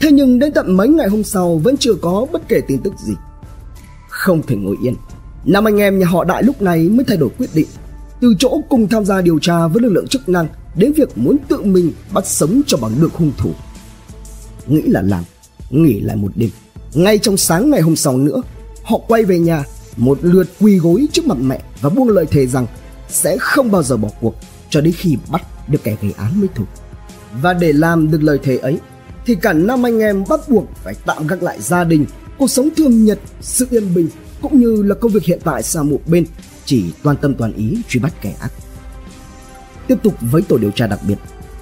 thế 0.00 0.12
nhưng 0.12 0.38
đến 0.38 0.52
tận 0.52 0.76
mấy 0.76 0.88
ngày 0.88 1.08
hôm 1.08 1.24
sau 1.24 1.58
vẫn 1.58 1.76
chưa 1.76 1.94
có 1.94 2.26
bất 2.32 2.48
kể 2.48 2.60
tin 2.68 2.78
tức 2.82 2.92
gì. 3.06 3.14
Không 4.08 4.42
thể 4.42 4.56
ngồi 4.56 4.76
yên, 4.82 4.94
năm 5.44 5.64
anh 5.68 5.76
em 5.76 5.98
nhà 5.98 6.06
họ 6.06 6.24
Đại 6.24 6.42
lúc 6.42 6.62
này 6.62 6.88
mới 6.88 7.04
thay 7.04 7.16
đổi 7.16 7.28
quyết 7.38 7.50
định, 7.54 7.68
từ 8.20 8.34
chỗ 8.38 8.60
cùng 8.68 8.88
tham 8.88 9.04
gia 9.04 9.20
điều 9.20 9.38
tra 9.38 9.66
với 9.66 9.82
lực 9.82 9.92
lượng 9.92 10.08
chức 10.08 10.28
năng 10.28 10.48
đến 10.76 10.92
việc 10.92 11.18
muốn 11.18 11.36
tự 11.48 11.62
mình 11.62 11.92
bắt 12.12 12.26
sống 12.26 12.60
cho 12.66 12.78
bằng 12.78 12.92
được 13.00 13.12
hung 13.12 13.32
thủ 13.38 13.50
nghĩ 14.66 14.82
là 14.82 15.02
làm, 15.02 15.24
nghỉ 15.70 16.00
lại 16.00 16.16
một 16.16 16.32
đêm. 16.34 16.50
Ngay 16.94 17.18
trong 17.18 17.36
sáng 17.36 17.70
ngày 17.70 17.80
hôm 17.80 17.96
sau 17.96 18.18
nữa, 18.18 18.42
họ 18.82 18.98
quay 19.08 19.24
về 19.24 19.38
nhà, 19.38 19.64
một 19.96 20.18
lượt 20.22 20.48
quỳ 20.60 20.78
gối 20.78 21.08
trước 21.12 21.26
mặt 21.26 21.38
mẹ 21.40 21.60
và 21.80 21.90
buông 21.90 22.08
lời 22.08 22.26
thề 22.26 22.46
rằng 22.46 22.66
sẽ 23.08 23.36
không 23.40 23.70
bao 23.70 23.82
giờ 23.82 23.96
bỏ 23.96 24.08
cuộc 24.20 24.34
cho 24.70 24.80
đến 24.80 24.94
khi 24.96 25.16
bắt 25.30 25.42
được 25.68 25.84
kẻ 25.84 25.96
gây 26.02 26.12
án 26.16 26.40
mới 26.40 26.48
thôi. 26.54 26.66
Và 27.42 27.52
để 27.52 27.72
làm 27.72 28.10
được 28.10 28.22
lời 28.22 28.38
thề 28.42 28.56
ấy, 28.56 28.78
thì 29.26 29.34
cả 29.34 29.52
năm 29.52 29.86
anh 29.86 29.98
em 29.98 30.24
bắt 30.28 30.40
buộc 30.48 30.64
phải 30.74 30.94
tạm 31.06 31.26
gác 31.26 31.42
lại 31.42 31.60
gia 31.60 31.84
đình, 31.84 32.06
cuộc 32.38 32.50
sống 32.50 32.68
thường 32.76 33.04
nhật, 33.04 33.18
sự 33.40 33.66
yên 33.70 33.94
bình 33.94 34.08
cũng 34.42 34.60
như 34.60 34.82
là 34.82 34.94
công 34.94 35.12
việc 35.12 35.24
hiện 35.24 35.40
tại 35.44 35.62
sang 35.62 35.90
một 35.90 36.00
bên, 36.06 36.24
chỉ 36.64 36.84
toàn 37.02 37.16
tâm 37.16 37.34
toàn 37.34 37.52
ý 37.52 37.76
truy 37.88 38.00
bắt 38.00 38.14
kẻ 38.20 38.34
ác. 38.40 38.52
Tiếp 39.86 39.96
tục 40.02 40.14
với 40.20 40.42
tổ 40.42 40.58
điều 40.58 40.70
tra 40.70 40.86
đặc 40.86 41.00
biệt, 41.08 41.16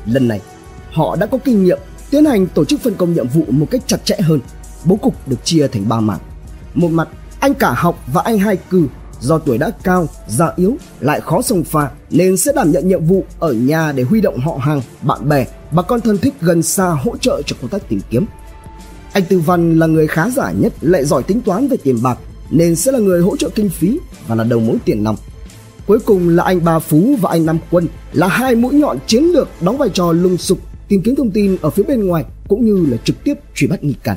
lần 0.06 0.28
này 0.28 0.40
họ 0.92 1.16
đã 1.16 1.26
có 1.26 1.38
kinh 1.44 1.64
nghiệm 1.64 1.78
tiến 2.10 2.24
hành 2.24 2.46
tổ 2.46 2.64
chức 2.64 2.80
phân 2.80 2.94
công 2.94 3.14
nhiệm 3.14 3.28
vụ 3.28 3.44
một 3.48 3.66
cách 3.70 3.82
chặt 3.86 4.04
chẽ 4.04 4.16
hơn. 4.20 4.40
Bố 4.84 4.96
cục 4.96 5.28
được 5.28 5.44
chia 5.44 5.68
thành 5.68 5.88
ba 5.88 6.00
mảng. 6.00 6.20
Một 6.74 6.88
mặt, 6.88 7.08
anh 7.40 7.54
cả 7.54 7.74
học 7.76 8.04
và 8.12 8.22
anh 8.24 8.38
hai 8.38 8.56
cư 8.56 8.86
do 9.20 9.38
tuổi 9.38 9.58
đã 9.58 9.70
cao, 9.82 10.06
già 10.28 10.52
yếu, 10.56 10.76
lại 11.00 11.20
khó 11.20 11.42
sông 11.42 11.64
pha 11.64 11.90
nên 12.10 12.36
sẽ 12.36 12.52
đảm 12.56 12.72
nhận 12.72 12.88
nhiệm 12.88 13.04
vụ 13.04 13.24
ở 13.38 13.52
nhà 13.52 13.92
để 13.92 14.02
huy 14.02 14.20
động 14.20 14.38
họ 14.38 14.56
hàng, 14.60 14.80
bạn 15.02 15.28
bè, 15.28 15.46
bà 15.70 15.82
con 15.82 16.00
thân 16.00 16.18
thích 16.18 16.34
gần 16.40 16.62
xa 16.62 16.86
hỗ 16.86 17.16
trợ 17.16 17.42
cho 17.46 17.56
công 17.60 17.70
tác 17.70 17.88
tìm 17.88 18.00
kiếm. 18.10 18.26
Anh 19.12 19.24
Tư 19.28 19.38
Văn 19.38 19.78
là 19.78 19.86
người 19.86 20.06
khá 20.06 20.30
giả 20.30 20.52
nhất, 20.52 20.72
lại 20.80 21.04
giỏi 21.04 21.22
tính 21.22 21.40
toán 21.40 21.68
về 21.68 21.76
tiền 21.76 22.02
bạc 22.02 22.18
nên 22.50 22.76
sẽ 22.76 22.92
là 22.92 22.98
người 22.98 23.22
hỗ 23.22 23.36
trợ 23.36 23.48
kinh 23.54 23.68
phí 23.68 23.98
và 24.28 24.34
là 24.34 24.44
đầu 24.44 24.60
mối 24.60 24.76
tiền 24.84 25.04
nòng. 25.04 25.16
Cuối 25.86 25.98
cùng 25.98 26.28
là 26.28 26.44
anh 26.44 26.64
Ba 26.64 26.78
Phú 26.78 27.16
và 27.20 27.30
anh 27.30 27.46
Nam 27.46 27.58
Quân 27.70 27.86
là 28.12 28.28
hai 28.28 28.54
mũi 28.54 28.74
nhọn 28.74 28.98
chiến 29.06 29.24
lược 29.24 29.48
đóng 29.60 29.78
vai 29.78 29.88
trò 29.88 30.12
lung 30.12 30.36
sục 30.36 30.58
tìm 30.88 31.02
kiếm 31.02 31.16
thông 31.16 31.30
tin 31.30 31.56
ở 31.62 31.70
phía 31.70 31.82
bên 31.82 32.06
ngoài 32.06 32.24
cũng 32.48 32.64
như 32.64 32.86
là 32.90 32.96
trực 33.04 33.24
tiếp 33.24 33.34
truy 33.54 33.66
bắt 33.66 33.84
nghi 33.84 33.94
can. 34.02 34.16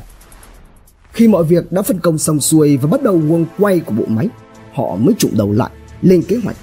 Khi 1.12 1.27
mọi 1.27 1.43
việc 1.43 1.71
đã 1.71 1.81
phân 1.81 2.00
công 2.00 2.17
xong 2.17 2.39
xuôi 2.39 2.77
và 2.77 2.88
bắt 2.88 3.03
đầu 3.03 3.17
guồng 3.17 3.45
quay 3.57 3.79
của 3.79 3.93
bộ 3.93 4.05
máy, 4.07 4.29
họ 4.74 4.95
mới 4.95 5.15
trụng 5.17 5.31
đầu 5.38 5.51
lại 5.51 5.69
lên 6.01 6.21
kế 6.21 6.38
hoạch. 6.43 6.55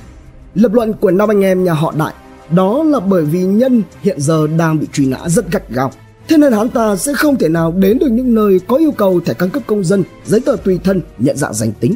Lập 0.54 0.75
luận 0.75 0.92
của 0.92 1.11
năm 1.11 1.30
anh 1.30 1.40
em 1.40 1.64
nhà 1.64 1.73
họ 1.73 1.94
Đại 1.99 2.14
đó 2.50 2.82
là 2.82 3.00
bởi 3.00 3.25
vì 3.25 3.44
nhân 3.44 3.82
hiện 4.02 4.20
giờ 4.20 4.46
đang 4.46 4.80
bị 4.80 4.87
truy 4.92 5.06
nã 5.06 5.28
rất 5.28 5.52
gắt 5.52 5.70
gao. 5.70 5.92
Thế 6.28 6.37
nên 6.37 6.52
hắn 6.52 6.68
ta 6.68 6.96
sẽ 6.96 7.12
không 7.14 7.37
thể 7.37 7.49
nào 7.49 7.73
đến 7.73 7.99
được 7.99 8.11
những 8.11 8.34
nơi 8.34 8.61
có 8.66 8.76
yêu 8.76 8.92
cầu 8.92 9.20
thẻ 9.20 9.34
căn 9.34 9.50
cước 9.50 9.66
công 9.66 9.84
dân, 9.84 10.04
giấy 10.26 10.40
tờ 10.40 10.56
tùy 10.64 10.78
thân, 10.84 11.00
nhận 11.18 11.37
dạng 11.37 11.54
danh 11.54 11.73
tính. 11.80 11.94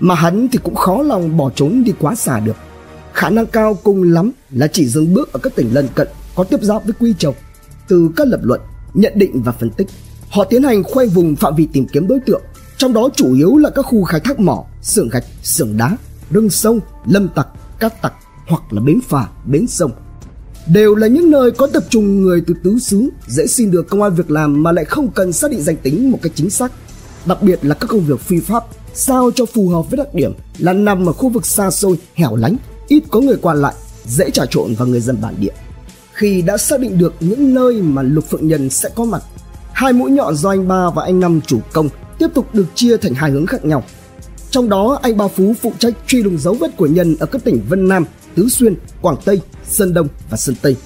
Mà 0.00 0.14
hắn 0.14 0.48
thì 0.52 0.58
cũng 0.62 0.74
khó 0.74 1.02
lòng 1.02 1.36
bỏ 1.36 1.50
trốn 1.54 1.84
đi 1.84 1.92
quá 2.00 2.14
xa 2.14 2.40
được. 2.40 2.56
Khả 3.12 3.30
năng 3.30 3.46
cao 3.46 3.78
cùng 3.82 4.02
lắm 4.02 4.30
là 4.50 4.66
chỉ 4.66 4.86
dừng 4.86 5.14
bước 5.14 5.32
ở 5.32 5.38
các 5.42 5.54
tỉnh 5.56 5.74
lân 5.74 5.88
cận 5.94 6.08
có 6.34 6.44
tiếp 6.44 6.62
giáp 6.62 6.84
với 6.84 6.94
Quy 7.00 7.14
Châu. 7.18 7.34
Từ 7.88 8.10
các 8.16 8.28
lập 8.28 8.40
luận, 8.42 8.60
nhận 8.94 9.12
định 9.16 9.42
và 9.42 9.52
phân 9.52 9.70
tích, 9.70 9.86
họ 10.30 10.44
tiến 10.44 10.62
hành 10.62 10.82
khoanh 10.82 11.08
vùng 11.08 11.36
phạm 11.36 11.54
vi 11.56 11.68
tìm 11.72 11.86
kiếm 11.86 12.08
đối 12.08 12.20
tượng, 12.20 12.42
trong 12.76 12.92
đó 12.92 13.08
chủ 13.16 13.34
yếu 13.34 13.56
là 13.56 13.70
các 13.70 13.82
khu 13.82 14.04
khai 14.04 14.20
thác 14.20 14.40
mỏ, 14.40 14.64
xưởng 14.82 15.08
gạch, 15.08 15.24
xưởng 15.42 15.76
đá, 15.76 15.96
rừng 16.30 16.50
sông, 16.50 16.80
lâm 17.06 17.28
tặc, 17.28 17.48
cát 17.78 18.02
tặc 18.02 18.12
hoặc 18.46 18.62
là 18.70 18.80
bến 18.80 18.98
phà, 19.08 19.28
bến 19.46 19.66
sông. 19.66 19.90
Đều 20.66 20.94
là 20.94 21.06
những 21.06 21.30
nơi 21.30 21.50
có 21.50 21.66
tập 21.66 21.84
trung 21.88 22.22
người 22.22 22.42
từ 22.46 22.54
tứ 22.62 22.78
xứ, 22.78 23.10
dễ 23.26 23.46
xin 23.46 23.70
được 23.70 23.88
công 23.88 24.02
an 24.02 24.14
việc 24.14 24.30
làm 24.30 24.62
mà 24.62 24.72
lại 24.72 24.84
không 24.84 25.10
cần 25.10 25.32
xác 25.32 25.50
định 25.50 25.62
danh 25.62 25.76
tính 25.76 26.10
một 26.10 26.18
cách 26.22 26.32
chính 26.34 26.50
xác. 26.50 26.72
Đặc 27.26 27.42
biệt 27.42 27.64
là 27.64 27.74
các 27.74 27.86
công 27.90 28.00
việc 28.00 28.20
phi 28.20 28.40
pháp, 28.40 28.64
sao 28.94 29.30
cho 29.34 29.46
phù 29.46 29.68
hợp 29.68 29.90
với 29.90 29.96
đặc 29.96 30.14
điểm 30.14 30.32
là 30.58 30.72
nằm 30.72 31.08
ở 31.08 31.12
khu 31.12 31.28
vực 31.28 31.46
xa 31.46 31.70
xôi, 31.70 31.98
hẻo 32.14 32.36
lánh, 32.36 32.56
ít 32.88 33.02
có 33.10 33.20
người 33.20 33.36
qua 33.36 33.54
lại, 33.54 33.74
dễ 34.06 34.30
trà 34.30 34.46
trộn 34.50 34.74
vào 34.74 34.88
người 34.88 35.00
dân 35.00 35.16
bản 35.22 35.34
địa. 35.38 35.52
Khi 36.14 36.42
đã 36.42 36.56
xác 36.56 36.80
định 36.80 36.98
được 36.98 37.14
những 37.20 37.54
nơi 37.54 37.82
mà 37.82 38.02
Lục 38.02 38.24
Phượng 38.30 38.48
Nhân 38.48 38.70
sẽ 38.70 38.88
có 38.94 39.04
mặt, 39.04 39.22
hai 39.72 39.92
mũi 39.92 40.10
nhọn 40.10 40.34
do 40.34 40.50
anh 40.50 40.68
ba 40.68 40.90
và 40.90 41.04
anh 41.04 41.20
năm 41.20 41.40
chủ 41.46 41.60
công 41.72 41.88
tiếp 42.18 42.26
tục 42.34 42.54
được 42.54 42.66
chia 42.74 42.96
thành 42.96 43.14
hai 43.14 43.30
hướng 43.30 43.46
khác 43.46 43.64
nhau. 43.64 43.84
Trong 44.50 44.68
đó, 44.68 44.98
anh 45.02 45.16
Ba 45.16 45.28
Phú 45.28 45.54
phụ 45.62 45.72
trách 45.78 45.94
truy 46.06 46.22
lùng 46.22 46.38
dấu 46.38 46.54
vết 46.54 46.76
của 46.76 46.86
nhân 46.86 47.16
ở 47.20 47.26
các 47.26 47.44
tỉnh 47.44 47.60
Vân 47.68 47.88
Nam, 47.88 48.04
Tứ 48.34 48.48
Xuyên, 48.48 48.74
Quảng 49.00 49.16
Tây, 49.24 49.40
Sơn 49.68 49.94
Đông 49.94 50.08
và 50.30 50.36
Sơn 50.36 50.54
Tây. 50.62 50.76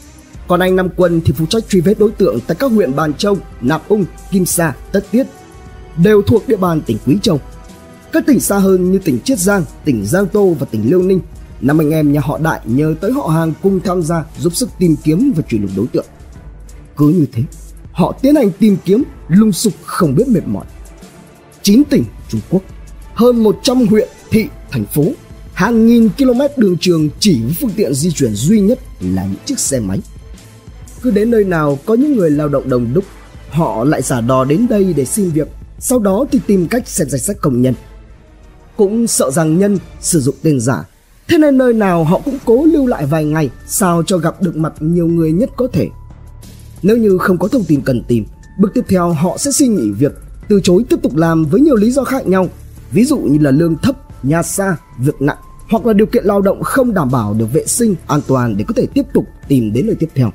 Còn 0.48 0.60
anh 0.60 0.76
Nam 0.76 0.88
Quân 0.96 1.20
thì 1.24 1.32
phụ 1.36 1.46
trách 1.46 1.68
truy 1.68 1.80
vết 1.80 1.98
đối 1.98 2.10
tượng 2.10 2.38
tại 2.46 2.56
các 2.60 2.72
huyện 2.72 2.96
Bàn 2.96 3.14
Châu, 3.14 3.36
Nạp 3.60 3.88
Ung, 3.88 4.04
Kim 4.30 4.46
Sa, 4.46 4.74
Tất 4.92 5.04
Tiết, 5.10 5.26
đều 5.96 6.22
thuộc 6.22 6.48
địa 6.48 6.56
bàn 6.56 6.80
tỉnh 6.80 6.98
Quý 7.06 7.18
Châu. 7.22 7.40
Các 8.12 8.26
tỉnh 8.26 8.40
xa 8.40 8.58
hơn 8.58 8.92
như 8.92 8.98
tỉnh 8.98 9.20
Chiết 9.20 9.38
Giang, 9.38 9.64
tỉnh 9.84 10.06
Giang 10.06 10.26
Tô 10.26 10.56
và 10.58 10.66
tỉnh 10.70 10.90
Liêu 10.90 11.02
Ninh, 11.02 11.20
năm 11.60 11.80
anh 11.80 11.90
em 11.90 12.12
nhà 12.12 12.20
họ 12.20 12.38
Đại 12.38 12.60
nhờ 12.64 12.94
tới 13.00 13.12
họ 13.12 13.26
hàng 13.26 13.52
cùng 13.62 13.80
tham 13.80 14.02
gia 14.02 14.24
giúp 14.38 14.56
sức 14.56 14.68
tìm 14.78 14.96
kiếm 15.04 15.32
và 15.36 15.42
truy 15.48 15.58
lùng 15.58 15.70
đối 15.76 15.86
tượng. 15.86 16.06
Cứ 16.96 17.08
như 17.08 17.26
thế, 17.32 17.42
họ 17.92 18.12
tiến 18.22 18.34
hành 18.34 18.50
tìm 18.58 18.76
kiếm 18.84 19.02
lung 19.28 19.52
sục 19.52 19.72
không 19.84 20.14
biết 20.14 20.28
mệt 20.28 20.46
mỏi. 20.46 20.64
9 21.62 21.84
tỉnh 21.84 22.04
Trung 22.28 22.40
Quốc, 22.50 22.62
hơn 23.14 23.42
100 23.42 23.86
huyện, 23.86 24.08
thị, 24.30 24.46
thành 24.70 24.84
phố 24.84 25.04
hàng 25.58 25.86
nghìn 25.86 26.08
km 26.18 26.40
đường 26.56 26.76
trường 26.80 27.08
chỉ 27.20 27.42
với 27.42 27.52
phương 27.60 27.70
tiện 27.76 27.94
di 27.94 28.10
chuyển 28.10 28.34
duy 28.34 28.60
nhất 28.60 28.78
là 29.00 29.24
những 29.24 29.40
chiếc 29.44 29.58
xe 29.58 29.80
máy. 29.80 30.00
Cứ 31.02 31.10
đến 31.10 31.30
nơi 31.30 31.44
nào 31.44 31.78
có 31.86 31.94
những 31.94 32.16
người 32.16 32.30
lao 32.30 32.48
động 32.48 32.68
đồng 32.68 32.94
đúc, 32.94 33.04
họ 33.50 33.84
lại 33.84 34.02
giả 34.02 34.20
đò 34.20 34.44
đến 34.44 34.66
đây 34.70 34.92
để 34.92 35.04
xin 35.04 35.30
việc, 35.30 35.48
sau 35.78 35.98
đó 35.98 36.26
thì 36.32 36.40
tìm 36.46 36.68
cách 36.68 36.88
xem 36.88 37.08
danh 37.10 37.20
sách 37.20 37.36
công 37.40 37.62
nhân. 37.62 37.74
Cũng 38.76 39.06
sợ 39.06 39.30
rằng 39.30 39.58
nhân 39.58 39.78
sử 40.00 40.20
dụng 40.20 40.34
tên 40.42 40.60
giả, 40.60 40.84
thế 41.28 41.38
nên 41.38 41.58
nơi 41.58 41.72
nào 41.72 42.04
họ 42.04 42.20
cũng 42.24 42.38
cố 42.44 42.64
lưu 42.64 42.86
lại 42.86 43.06
vài 43.06 43.24
ngày 43.24 43.50
sao 43.66 44.02
cho 44.06 44.18
gặp 44.18 44.42
được 44.42 44.56
mặt 44.56 44.72
nhiều 44.80 45.06
người 45.06 45.32
nhất 45.32 45.50
có 45.56 45.68
thể. 45.72 45.88
Nếu 46.82 46.96
như 46.96 47.18
không 47.18 47.38
có 47.38 47.48
thông 47.48 47.64
tin 47.64 47.80
cần 47.80 48.02
tìm, 48.08 48.24
bước 48.58 48.74
tiếp 48.74 48.84
theo 48.88 49.12
họ 49.12 49.38
sẽ 49.38 49.50
xin 49.50 49.76
nghỉ 49.76 49.90
việc, 49.90 50.12
từ 50.48 50.60
chối 50.62 50.84
tiếp 50.88 50.96
tục 51.02 51.16
làm 51.16 51.44
với 51.44 51.60
nhiều 51.60 51.76
lý 51.76 51.90
do 51.90 52.04
khác 52.04 52.26
nhau, 52.26 52.48
ví 52.90 53.04
dụ 53.04 53.18
như 53.18 53.38
là 53.38 53.50
lương 53.50 53.76
thấp, 53.76 54.24
nhà 54.24 54.42
xa, 54.42 54.76
việc 54.98 55.22
nặng 55.22 55.36
hoặc 55.68 55.86
là 55.86 55.92
điều 55.92 56.06
kiện 56.06 56.24
lao 56.24 56.40
động 56.40 56.62
không 56.62 56.94
đảm 56.94 57.10
bảo 57.10 57.34
được 57.34 57.52
vệ 57.52 57.66
sinh 57.66 57.94
an 58.06 58.20
toàn 58.26 58.56
để 58.56 58.64
có 58.68 58.74
thể 58.76 58.86
tiếp 58.86 59.02
tục 59.12 59.24
tìm 59.48 59.72
đến 59.72 59.86
nơi 59.86 59.96
tiếp 59.98 60.08
theo. 60.14 60.30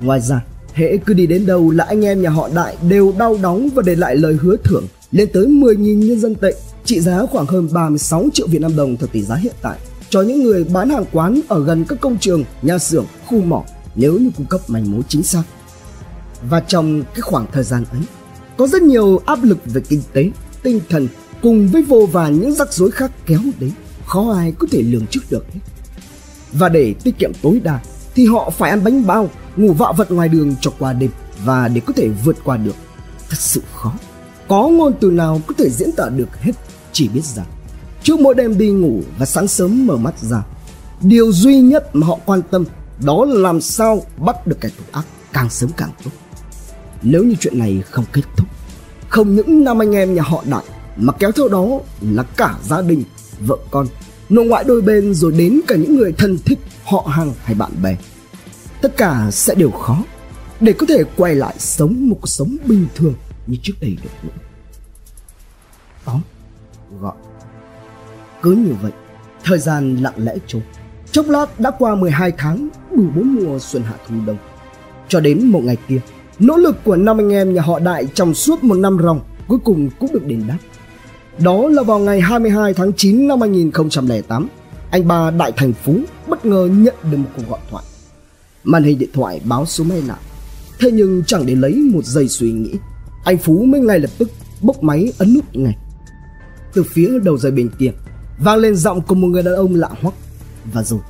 Ngoài 0.00 0.20
ra, 0.20 0.44
hễ 0.72 0.96
cứ 0.96 1.14
đi 1.14 1.26
đến 1.26 1.46
đâu 1.46 1.70
là 1.70 1.84
anh 1.84 2.04
em 2.04 2.22
nhà 2.22 2.30
họ 2.30 2.48
Đại 2.54 2.76
đều 2.88 3.14
đau 3.18 3.38
đóng 3.42 3.68
và 3.74 3.82
để 3.86 3.96
lại 3.96 4.16
lời 4.16 4.38
hứa 4.40 4.56
thưởng 4.64 4.84
lên 5.12 5.28
tới 5.32 5.46
10.000 5.46 5.76
nhân 5.76 6.20
dân 6.20 6.34
tệ, 6.34 6.54
trị 6.84 7.00
giá 7.00 7.26
khoảng 7.26 7.46
hơn 7.46 7.68
36 7.72 8.26
triệu 8.32 8.46
Việt 8.46 8.60
Nam 8.60 8.76
đồng 8.76 8.96
theo 8.96 9.06
tỷ 9.06 9.22
giá 9.22 9.34
hiện 9.34 9.54
tại 9.62 9.78
cho 10.10 10.22
những 10.22 10.42
người 10.42 10.64
bán 10.64 10.90
hàng 10.90 11.04
quán 11.12 11.40
ở 11.48 11.64
gần 11.64 11.84
các 11.84 12.00
công 12.00 12.18
trường, 12.18 12.44
nhà 12.62 12.78
xưởng, 12.78 13.06
khu 13.26 13.40
mỏ 13.40 13.64
nếu 13.94 14.18
như 14.18 14.30
cung 14.36 14.46
cấp 14.46 14.60
manh 14.68 14.92
mối 14.92 15.02
chính 15.08 15.22
xác. 15.22 15.42
Và 16.48 16.60
trong 16.60 17.02
cái 17.02 17.20
khoảng 17.20 17.46
thời 17.52 17.64
gian 17.64 17.84
ấy, 17.84 18.00
có 18.56 18.66
rất 18.66 18.82
nhiều 18.82 19.20
áp 19.26 19.38
lực 19.42 19.58
về 19.64 19.80
kinh 19.88 20.02
tế, 20.12 20.30
tinh 20.62 20.80
thần 20.88 21.08
cùng 21.42 21.68
với 21.68 21.82
vô 21.82 22.06
vàn 22.12 22.40
những 22.40 22.54
rắc 22.54 22.72
rối 22.72 22.90
khác 22.90 23.10
kéo 23.26 23.40
đến 23.60 23.70
khó 24.06 24.32
ai 24.32 24.52
có 24.58 24.66
thể 24.70 24.82
lường 24.82 25.06
trước 25.06 25.20
được 25.30 25.44
hết. 25.52 25.60
Và 26.52 26.68
để 26.68 26.94
tiết 27.04 27.18
kiệm 27.18 27.32
tối 27.42 27.60
đa 27.64 27.80
thì 28.14 28.26
họ 28.26 28.50
phải 28.50 28.70
ăn 28.70 28.84
bánh 28.84 29.06
bao, 29.06 29.30
ngủ 29.56 29.72
vạ 29.72 29.92
vật 29.96 30.10
ngoài 30.10 30.28
đường 30.28 30.54
cho 30.60 30.72
qua 30.78 30.92
đêm 30.92 31.10
và 31.44 31.68
để 31.68 31.80
có 31.80 31.92
thể 31.96 32.08
vượt 32.08 32.36
qua 32.44 32.56
được 32.56 32.74
thật 33.28 33.38
sự 33.38 33.62
khó. 33.74 33.92
Có 34.48 34.68
ngôn 34.68 34.92
từ 35.00 35.10
nào 35.10 35.40
có 35.46 35.54
thể 35.58 35.70
diễn 35.70 35.92
tả 35.92 36.08
được 36.08 36.40
hết, 36.40 36.52
chỉ 36.92 37.08
biết 37.08 37.24
rằng 37.24 37.46
trước 38.02 38.20
mỗi 38.20 38.34
đêm 38.34 38.58
đi 38.58 38.70
ngủ 38.70 39.02
và 39.18 39.26
sáng 39.26 39.48
sớm 39.48 39.86
mở 39.86 39.96
mắt 39.96 40.14
ra, 40.18 40.42
điều 41.00 41.32
duy 41.32 41.60
nhất 41.60 41.96
mà 41.96 42.06
họ 42.06 42.18
quan 42.26 42.42
tâm 42.50 42.64
đó 43.04 43.24
là 43.24 43.40
làm 43.40 43.60
sao 43.60 44.02
bắt 44.16 44.46
được 44.46 44.56
kẻ 44.60 44.68
thủ 44.78 44.84
ác 44.92 45.04
càng 45.32 45.50
sớm 45.50 45.70
càng 45.76 45.90
tốt. 46.04 46.10
Nếu 47.02 47.24
như 47.24 47.34
chuyện 47.40 47.58
này 47.58 47.82
không 47.90 48.04
kết 48.12 48.22
thúc, 48.36 48.48
không 49.08 49.36
những 49.36 49.64
năm 49.64 49.82
anh 49.82 49.94
em 49.94 50.14
nhà 50.14 50.22
họ 50.22 50.44
đại 50.50 50.64
mà 50.96 51.12
kéo 51.12 51.32
theo 51.32 51.48
đó 51.48 51.66
là 52.00 52.22
cả 52.22 52.54
gia 52.64 52.82
đình, 52.82 53.04
vợ 53.40 53.56
con 53.70 53.86
nội 54.28 54.46
ngoại 54.46 54.64
đôi 54.64 54.82
bên 54.82 55.14
rồi 55.14 55.32
đến 55.32 55.60
cả 55.68 55.76
những 55.76 55.96
người 55.96 56.12
thân 56.18 56.38
thích, 56.44 56.58
họ 56.84 57.06
hàng 57.10 57.32
hay 57.44 57.54
bạn 57.54 57.70
bè. 57.82 57.96
Tất 58.82 58.96
cả 58.96 59.30
sẽ 59.30 59.54
đều 59.54 59.70
khó 59.70 60.02
để 60.60 60.72
có 60.72 60.86
thể 60.88 61.04
quay 61.16 61.34
lại 61.34 61.54
sống 61.58 62.08
một 62.08 62.16
cuộc 62.20 62.28
sống 62.28 62.56
bình 62.66 62.86
thường 62.94 63.14
như 63.46 63.56
trước 63.62 63.72
đây 63.80 63.96
được 64.02 64.10
nữa. 64.22 64.42
Tóm, 66.04 66.20
gọn 67.00 67.16
cứ 68.42 68.52
như 68.52 68.74
vậy, 68.82 68.92
thời 69.44 69.58
gian 69.58 69.96
lặng 69.96 70.14
lẽ 70.16 70.34
trôi. 70.46 70.62
Chốc 71.12 71.28
lát 71.28 71.60
đã 71.60 71.70
qua 71.70 71.94
12 71.94 72.32
tháng, 72.38 72.68
đủ 72.96 73.02
bốn 73.16 73.34
mùa 73.34 73.58
xuân 73.58 73.82
hạ 73.82 73.94
thu 74.08 74.14
đông. 74.26 74.36
Cho 75.08 75.20
đến 75.20 75.46
một 75.46 75.60
ngày 75.64 75.76
kia, 75.88 76.00
nỗ 76.38 76.56
lực 76.56 76.76
của 76.84 76.96
năm 76.96 77.18
anh 77.20 77.32
em 77.32 77.54
nhà 77.54 77.62
họ 77.62 77.78
Đại 77.78 78.06
trong 78.14 78.34
suốt 78.34 78.64
một 78.64 78.74
năm 78.74 78.98
ròng 79.02 79.20
cuối 79.48 79.58
cùng 79.64 79.90
cũng 79.98 80.12
được 80.12 80.26
đền 80.26 80.44
đáp. 80.48 80.58
Đó 81.38 81.68
là 81.68 81.82
vào 81.82 81.98
ngày 81.98 82.20
22 82.20 82.74
tháng 82.74 82.92
9 82.92 83.28
năm 83.28 83.40
2008, 83.40 84.48
anh 84.90 85.08
ba 85.08 85.30
Đại 85.30 85.52
Thành 85.56 85.72
Phú 85.72 86.00
bất 86.28 86.44
ngờ 86.44 86.68
nhận 86.72 86.94
được 87.10 87.16
một 87.16 87.28
cuộc 87.36 87.42
gọi 87.48 87.60
thoại. 87.70 87.84
Màn 88.64 88.82
hình 88.82 88.98
điện 88.98 89.10
thoại 89.12 89.40
báo 89.44 89.66
số 89.66 89.84
máy 89.84 90.02
lạ. 90.02 90.18
Thế 90.80 90.90
nhưng 90.90 91.22
chẳng 91.26 91.46
để 91.46 91.54
lấy 91.54 91.74
một 91.74 92.04
giây 92.04 92.28
suy 92.28 92.52
nghĩ, 92.52 92.72
anh 93.24 93.38
Phú 93.38 93.64
mới 93.64 93.80
ngay 93.80 93.98
lập 93.98 94.10
tức 94.18 94.30
bốc 94.60 94.82
máy 94.82 95.12
ấn 95.18 95.34
nút 95.34 95.44
ngay. 95.52 95.76
Từ 96.74 96.82
phía 96.82 97.18
đầu 97.24 97.38
dây 97.38 97.52
bên 97.52 97.70
kia, 97.78 97.90
vang 98.40 98.58
lên 98.58 98.76
giọng 98.76 99.00
của 99.00 99.14
một 99.14 99.28
người 99.28 99.42
đàn 99.42 99.54
ông 99.54 99.74
lạ 99.74 99.88
hoắc. 100.02 100.14
Và 100.72 100.82
rồi, 100.82 101.00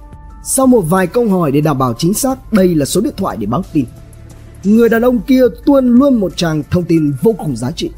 sau 0.44 0.66
một 0.66 0.80
vài 0.80 1.06
câu 1.06 1.28
hỏi 1.28 1.52
để 1.52 1.60
đảm 1.60 1.78
bảo 1.78 1.94
chính 1.98 2.14
xác 2.14 2.52
đây 2.52 2.74
là 2.74 2.84
số 2.84 3.00
điện 3.00 3.14
thoại 3.16 3.36
để 3.36 3.46
báo 3.46 3.64
tin, 3.72 3.84
người 4.64 4.88
đàn 4.88 5.02
ông 5.02 5.20
kia 5.20 5.42
tuôn 5.66 5.88
luôn 5.88 6.14
một 6.14 6.36
tràng 6.36 6.62
thông 6.70 6.84
tin 6.84 7.12
vô 7.22 7.32
cùng 7.32 7.56
giá 7.56 7.70
trị. 7.70 7.90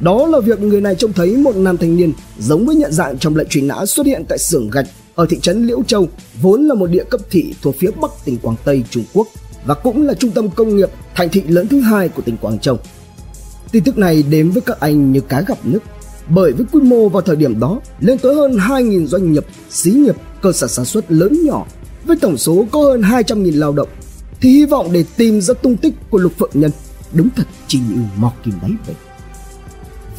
Đó 0.00 0.26
là 0.26 0.40
việc 0.40 0.60
người 0.60 0.80
này 0.80 0.94
trông 0.94 1.12
thấy 1.12 1.36
một 1.36 1.56
nam 1.56 1.76
thanh 1.76 1.96
niên 1.96 2.12
giống 2.38 2.66
với 2.66 2.76
nhận 2.76 2.92
dạng 2.92 3.18
trong 3.18 3.36
lệnh 3.36 3.48
truy 3.48 3.60
nã 3.60 3.86
xuất 3.86 4.06
hiện 4.06 4.24
tại 4.28 4.38
xưởng 4.38 4.70
gạch 4.70 4.86
ở 5.14 5.26
thị 5.30 5.38
trấn 5.42 5.66
Liễu 5.66 5.82
Châu, 5.82 6.08
vốn 6.42 6.62
là 6.62 6.74
một 6.74 6.86
địa 6.86 7.04
cấp 7.04 7.20
thị 7.30 7.54
thuộc 7.62 7.74
phía 7.78 7.90
bắc 8.00 8.10
tỉnh 8.24 8.38
Quảng 8.38 8.56
Tây, 8.64 8.84
Trung 8.90 9.04
Quốc 9.12 9.28
và 9.64 9.74
cũng 9.74 10.06
là 10.06 10.14
trung 10.14 10.30
tâm 10.30 10.50
công 10.50 10.76
nghiệp 10.76 10.90
thành 11.14 11.28
thị 11.28 11.42
lớn 11.42 11.68
thứ 11.68 11.80
hai 11.80 12.08
của 12.08 12.22
tỉnh 12.22 12.36
Quảng 12.36 12.58
Châu. 12.58 12.78
Tin 13.72 13.84
tức 13.84 13.98
này 13.98 14.22
đến 14.30 14.50
với 14.50 14.62
các 14.62 14.80
anh 14.80 15.12
như 15.12 15.20
cá 15.20 15.40
gặp 15.40 15.58
nước, 15.64 15.78
bởi 16.34 16.52
với 16.52 16.66
quy 16.72 16.80
mô 16.80 17.08
vào 17.08 17.22
thời 17.22 17.36
điểm 17.36 17.60
đó 17.60 17.80
lên 18.00 18.18
tới 18.18 18.34
hơn 18.34 18.56
2.000 18.56 19.06
doanh 19.06 19.32
nghiệp, 19.32 19.46
xí 19.70 19.90
nghiệp, 19.90 20.16
cơ 20.42 20.52
sở 20.52 20.66
sản 20.66 20.84
xuất 20.84 21.12
lớn 21.12 21.46
nhỏ 21.46 21.66
với 22.04 22.16
tổng 22.16 22.36
số 22.36 22.66
có 22.70 22.80
hơn 22.80 23.00
200.000 23.00 23.58
lao 23.58 23.72
động 23.72 23.88
thì 24.40 24.50
hy 24.50 24.64
vọng 24.64 24.92
để 24.92 25.04
tìm 25.16 25.40
ra 25.40 25.54
tung 25.54 25.76
tích 25.76 25.94
của 26.10 26.18
Lục 26.18 26.32
Phượng 26.38 26.50
Nhân 26.54 26.70
đúng 27.12 27.28
thật 27.36 27.46
chỉ 27.66 27.78
như 27.78 27.96
mò 28.16 28.32
kim 28.44 28.54
đáy 28.62 28.70
vậy 28.86 28.94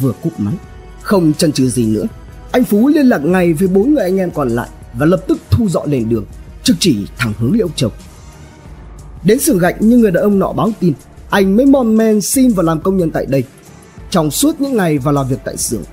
vừa 0.01 0.11
cúp 0.23 0.39
máy. 0.39 0.53
Không 1.01 1.33
chần 1.33 1.51
chừ 1.51 1.69
gì 1.69 1.85
nữa, 1.85 2.07
anh 2.51 2.63
Phú 2.63 2.87
liên 2.87 3.05
lạc 3.05 3.17
ngay 3.17 3.53
với 3.53 3.67
bốn 3.67 3.93
người 3.93 4.03
anh 4.03 4.17
em 4.17 4.31
còn 4.31 4.49
lại 4.49 4.69
và 4.93 5.05
lập 5.05 5.23
tức 5.27 5.37
thu 5.49 5.69
dọn 5.69 5.91
lên 5.91 6.09
đường, 6.09 6.25
trực 6.63 6.75
chỉ 6.79 7.07
thẳng 7.17 7.33
hướng 7.39 7.53
Liễu 7.53 7.67
Châu. 7.75 7.91
Đến 9.23 9.39
xưởng 9.39 9.57
gạch 9.57 9.81
như 9.81 9.97
người 9.97 10.11
đàn 10.11 10.23
ông 10.23 10.39
nọ 10.39 10.51
báo 10.51 10.71
tin, 10.79 10.93
anh 11.29 11.55
mới 11.55 11.65
mòn 11.65 11.97
men 11.97 12.21
xin 12.21 12.51
vào 12.51 12.65
làm 12.65 12.81
công 12.81 12.97
nhân 12.97 13.11
tại 13.11 13.25
đây. 13.25 13.43
Trong 14.09 14.31
suốt 14.31 14.61
những 14.61 14.77
ngày 14.77 14.97
vào 14.97 15.13
làm 15.13 15.27
việc 15.27 15.39
tại 15.45 15.57
xưởng, 15.57 15.83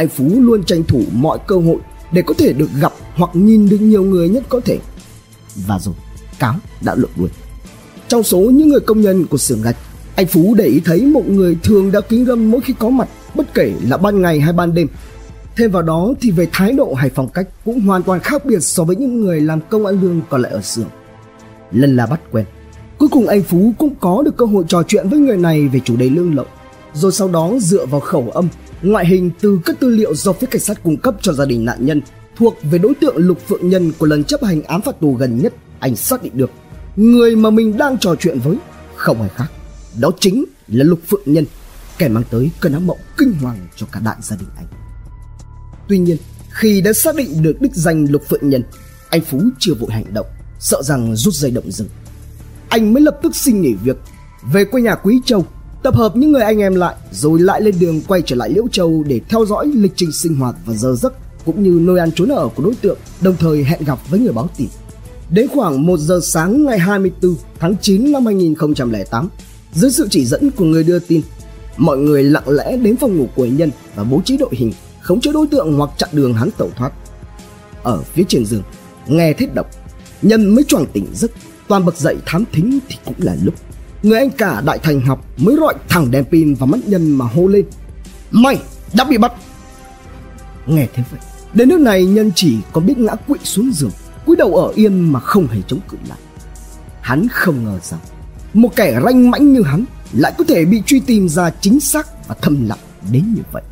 anh 0.00 0.08
Phú 0.08 0.24
luôn 0.36 0.64
tranh 0.64 0.84
thủ 0.84 1.02
mọi 1.12 1.38
cơ 1.46 1.56
hội 1.56 1.76
để 2.12 2.22
có 2.22 2.34
thể 2.38 2.52
được 2.52 2.68
gặp 2.80 2.92
hoặc 3.14 3.30
nhìn 3.34 3.68
được 3.68 3.80
nhiều 3.80 4.02
người 4.02 4.28
nhất 4.28 4.42
có 4.48 4.60
thể. 4.64 4.78
Và 5.66 5.78
rồi, 5.78 5.94
cáo 6.38 6.54
đã 6.80 6.94
lội 6.94 7.10
đuôi. 7.16 7.28
Trong 8.08 8.22
số 8.22 8.38
những 8.38 8.68
người 8.68 8.80
công 8.80 9.00
nhân 9.00 9.26
của 9.26 9.38
xưởng 9.38 9.62
gạch, 9.62 9.76
anh 10.16 10.26
Phú 10.26 10.54
để 10.58 10.64
ý 10.64 10.80
thấy 10.84 11.02
một 11.02 11.28
người 11.28 11.56
thường 11.62 11.92
đã 11.92 12.00
kính 12.00 12.24
râm 12.26 12.50
mỗi 12.50 12.60
khi 12.60 12.74
có 12.78 12.90
mặt, 12.90 13.08
bất 13.34 13.54
kể 13.54 13.72
là 13.88 13.96
ban 13.96 14.22
ngày 14.22 14.40
hay 14.40 14.52
ban 14.52 14.74
đêm. 14.74 14.88
Thêm 15.56 15.70
vào 15.70 15.82
đó 15.82 16.12
thì 16.20 16.30
về 16.30 16.48
thái 16.52 16.72
độ 16.72 16.94
hay 16.94 17.10
phong 17.14 17.28
cách 17.28 17.48
cũng 17.64 17.80
hoàn 17.80 18.02
toàn 18.02 18.20
khác 18.20 18.44
biệt 18.44 18.60
so 18.60 18.84
với 18.84 18.96
những 18.96 19.20
người 19.20 19.40
làm 19.40 19.60
công 19.70 19.86
ăn 19.86 20.00
lương 20.02 20.20
còn 20.30 20.42
lại 20.42 20.52
ở 20.52 20.60
xưởng. 20.60 20.88
Lần 21.72 21.96
là 21.96 22.06
bắt 22.06 22.20
quen, 22.32 22.44
cuối 22.98 23.08
cùng 23.12 23.26
anh 23.26 23.42
Phú 23.42 23.72
cũng 23.78 23.94
có 24.00 24.22
được 24.22 24.36
cơ 24.36 24.44
hội 24.44 24.64
trò 24.68 24.82
chuyện 24.82 25.08
với 25.08 25.18
người 25.18 25.36
này 25.36 25.68
về 25.68 25.80
chủ 25.84 25.96
đề 25.96 26.08
lương 26.08 26.34
lậu. 26.34 26.46
Rồi 26.94 27.12
sau 27.12 27.28
đó 27.28 27.52
dựa 27.60 27.86
vào 27.86 28.00
khẩu 28.00 28.30
âm, 28.30 28.48
ngoại 28.82 29.06
hình 29.06 29.30
từ 29.40 29.60
các 29.64 29.80
tư 29.80 29.88
liệu 29.88 30.14
do 30.14 30.32
phía 30.32 30.46
cảnh 30.46 30.60
sát 30.60 30.82
cung 30.82 30.96
cấp 30.96 31.14
cho 31.22 31.32
gia 31.32 31.44
đình 31.44 31.64
nạn 31.64 31.86
nhân 31.86 32.00
thuộc 32.36 32.56
về 32.62 32.78
đối 32.78 32.94
tượng 32.94 33.16
Lục 33.16 33.38
Phượng 33.48 33.68
Nhân 33.68 33.92
của 33.98 34.06
lần 34.06 34.24
chấp 34.24 34.44
hành 34.44 34.62
án 34.62 34.80
phạt 34.80 35.00
tù 35.00 35.14
gần 35.14 35.38
nhất, 35.42 35.54
anh 35.80 35.96
xác 35.96 36.22
định 36.22 36.32
được. 36.36 36.50
Người 36.96 37.36
mà 37.36 37.50
mình 37.50 37.76
đang 37.76 37.98
trò 37.98 38.14
chuyện 38.14 38.38
với 38.38 38.56
không 38.96 39.20
ai 39.20 39.30
khác 39.34 39.46
đó 39.98 40.10
chính 40.20 40.44
là 40.68 40.84
lục 40.84 41.00
phượng 41.08 41.22
nhân 41.24 41.44
kẻ 41.98 42.08
mang 42.08 42.24
tới 42.30 42.50
cơn 42.60 42.72
ác 42.72 42.78
mộng 42.78 42.98
kinh 43.18 43.32
hoàng 43.32 43.68
cho 43.76 43.86
cả 43.92 44.00
đại 44.04 44.16
gia 44.22 44.36
đình 44.36 44.48
anh. 44.56 44.66
Tuy 45.88 45.98
nhiên 45.98 46.16
khi 46.50 46.80
đã 46.80 46.92
xác 46.92 47.16
định 47.16 47.42
được 47.42 47.60
đích 47.60 47.74
danh 47.74 48.06
lục 48.10 48.22
phượng 48.28 48.48
nhân 48.48 48.62
anh 49.10 49.20
phú 49.20 49.40
chưa 49.58 49.74
vội 49.74 49.90
hành 49.92 50.14
động 50.14 50.26
sợ 50.58 50.82
rằng 50.82 51.16
rút 51.16 51.34
dây 51.34 51.50
động 51.50 51.70
rừng. 51.70 51.88
Anh 52.68 52.92
mới 52.94 53.02
lập 53.02 53.18
tức 53.22 53.36
xin 53.36 53.60
nghỉ 53.60 53.74
việc 53.74 53.96
về 54.52 54.64
quê 54.64 54.82
nhà 54.82 54.94
quý 54.94 55.20
châu 55.24 55.46
tập 55.82 55.94
hợp 55.96 56.16
những 56.16 56.32
người 56.32 56.42
anh 56.42 56.58
em 56.58 56.74
lại 56.74 56.94
rồi 57.12 57.40
lại 57.40 57.60
lên 57.60 57.74
đường 57.80 58.00
quay 58.08 58.22
trở 58.26 58.36
lại 58.36 58.50
liễu 58.50 58.68
châu 58.68 59.02
để 59.06 59.20
theo 59.28 59.46
dõi 59.46 59.66
lịch 59.74 59.92
trình 59.96 60.12
sinh 60.12 60.36
hoạt 60.36 60.54
và 60.66 60.74
giờ 60.74 60.94
giấc 60.94 61.12
cũng 61.44 61.62
như 61.62 61.78
nơi 61.82 61.98
ăn 61.98 62.12
trốn 62.12 62.28
ở 62.28 62.48
của 62.56 62.62
đối 62.62 62.74
tượng 62.74 62.98
đồng 63.20 63.36
thời 63.38 63.64
hẹn 63.64 63.84
gặp 63.84 63.98
với 64.10 64.20
người 64.20 64.32
báo 64.32 64.48
tin 64.56 64.68
Đến 65.30 65.48
khoảng 65.48 65.86
1 65.86 65.98
giờ 65.98 66.20
sáng 66.22 66.64
ngày 66.66 66.78
24 66.78 67.34
tháng 67.58 67.74
9 67.80 68.12
năm 68.12 68.26
2008, 68.26 69.28
dưới 69.72 69.90
sự 69.90 70.08
chỉ 70.10 70.24
dẫn 70.24 70.50
của 70.50 70.64
người 70.64 70.84
đưa 70.84 70.98
tin, 70.98 71.20
mọi 71.76 71.98
người 71.98 72.24
lặng 72.24 72.48
lẽ 72.48 72.76
đến 72.76 72.96
phòng 72.96 73.16
ngủ 73.16 73.26
của 73.36 73.44
nhân 73.44 73.70
và 73.94 74.04
bố 74.04 74.20
trí 74.24 74.36
đội 74.36 74.50
hình 74.52 74.72
khống 75.00 75.20
chế 75.20 75.32
đối 75.32 75.46
tượng 75.46 75.72
hoặc 75.72 75.90
chặn 75.96 76.08
đường 76.12 76.34
hắn 76.34 76.50
tẩu 76.50 76.70
thoát. 76.76 76.92
Ở 77.82 78.02
phía 78.02 78.22
trên 78.28 78.46
giường, 78.46 78.62
nghe 79.06 79.32
thiết 79.32 79.54
độc, 79.54 79.70
nhân 80.22 80.54
mới 80.54 80.64
choàng 80.64 80.86
tỉnh 80.92 81.06
giấc, 81.14 81.30
toàn 81.68 81.84
bật 81.84 81.96
dậy 81.96 82.16
thám 82.26 82.44
thính 82.52 82.78
thì 82.88 82.96
cũng 83.04 83.16
là 83.18 83.36
lúc 83.42 83.54
người 84.02 84.18
anh 84.18 84.30
cả 84.30 84.62
đại 84.64 84.78
thành 84.78 85.00
học 85.00 85.26
mới 85.36 85.56
rọi 85.60 85.74
thẳng 85.88 86.10
đèn 86.10 86.24
pin 86.24 86.54
vào 86.54 86.66
mắt 86.66 86.78
nhân 86.86 87.10
mà 87.10 87.24
hô 87.24 87.46
lên. 87.46 87.64
Mày 88.30 88.58
đã 88.94 89.04
bị 89.04 89.18
bắt. 89.18 89.32
Nghe 90.66 90.86
thế 90.94 91.02
vậy, 91.10 91.20
đến 91.54 91.68
nước 91.68 91.80
này 91.80 92.04
nhân 92.04 92.32
chỉ 92.34 92.56
có 92.72 92.80
biết 92.80 92.98
ngã 92.98 93.14
quỵ 93.14 93.38
xuống 93.44 93.72
giường, 93.72 93.90
cúi 94.26 94.36
đầu 94.36 94.56
ở 94.56 94.72
yên 94.74 95.12
mà 95.12 95.20
không 95.20 95.46
hề 95.46 95.60
chống 95.68 95.80
cự 95.88 95.96
lại. 96.08 96.18
Hắn 97.00 97.28
không 97.28 97.64
ngờ 97.64 97.78
rằng, 97.82 98.00
một 98.54 98.76
kẻ 98.76 99.00
ranh 99.04 99.30
mãnh 99.30 99.52
như 99.52 99.62
hắn 99.62 99.84
lại 100.12 100.32
có 100.38 100.44
thể 100.48 100.64
bị 100.64 100.82
truy 100.86 101.00
tìm 101.00 101.28
ra 101.28 101.50
chính 101.60 101.80
xác 101.80 102.28
và 102.28 102.34
thâm 102.34 102.68
lặng 102.68 102.78
đến 103.12 103.34
như 103.36 103.42
vậy. 103.52 103.62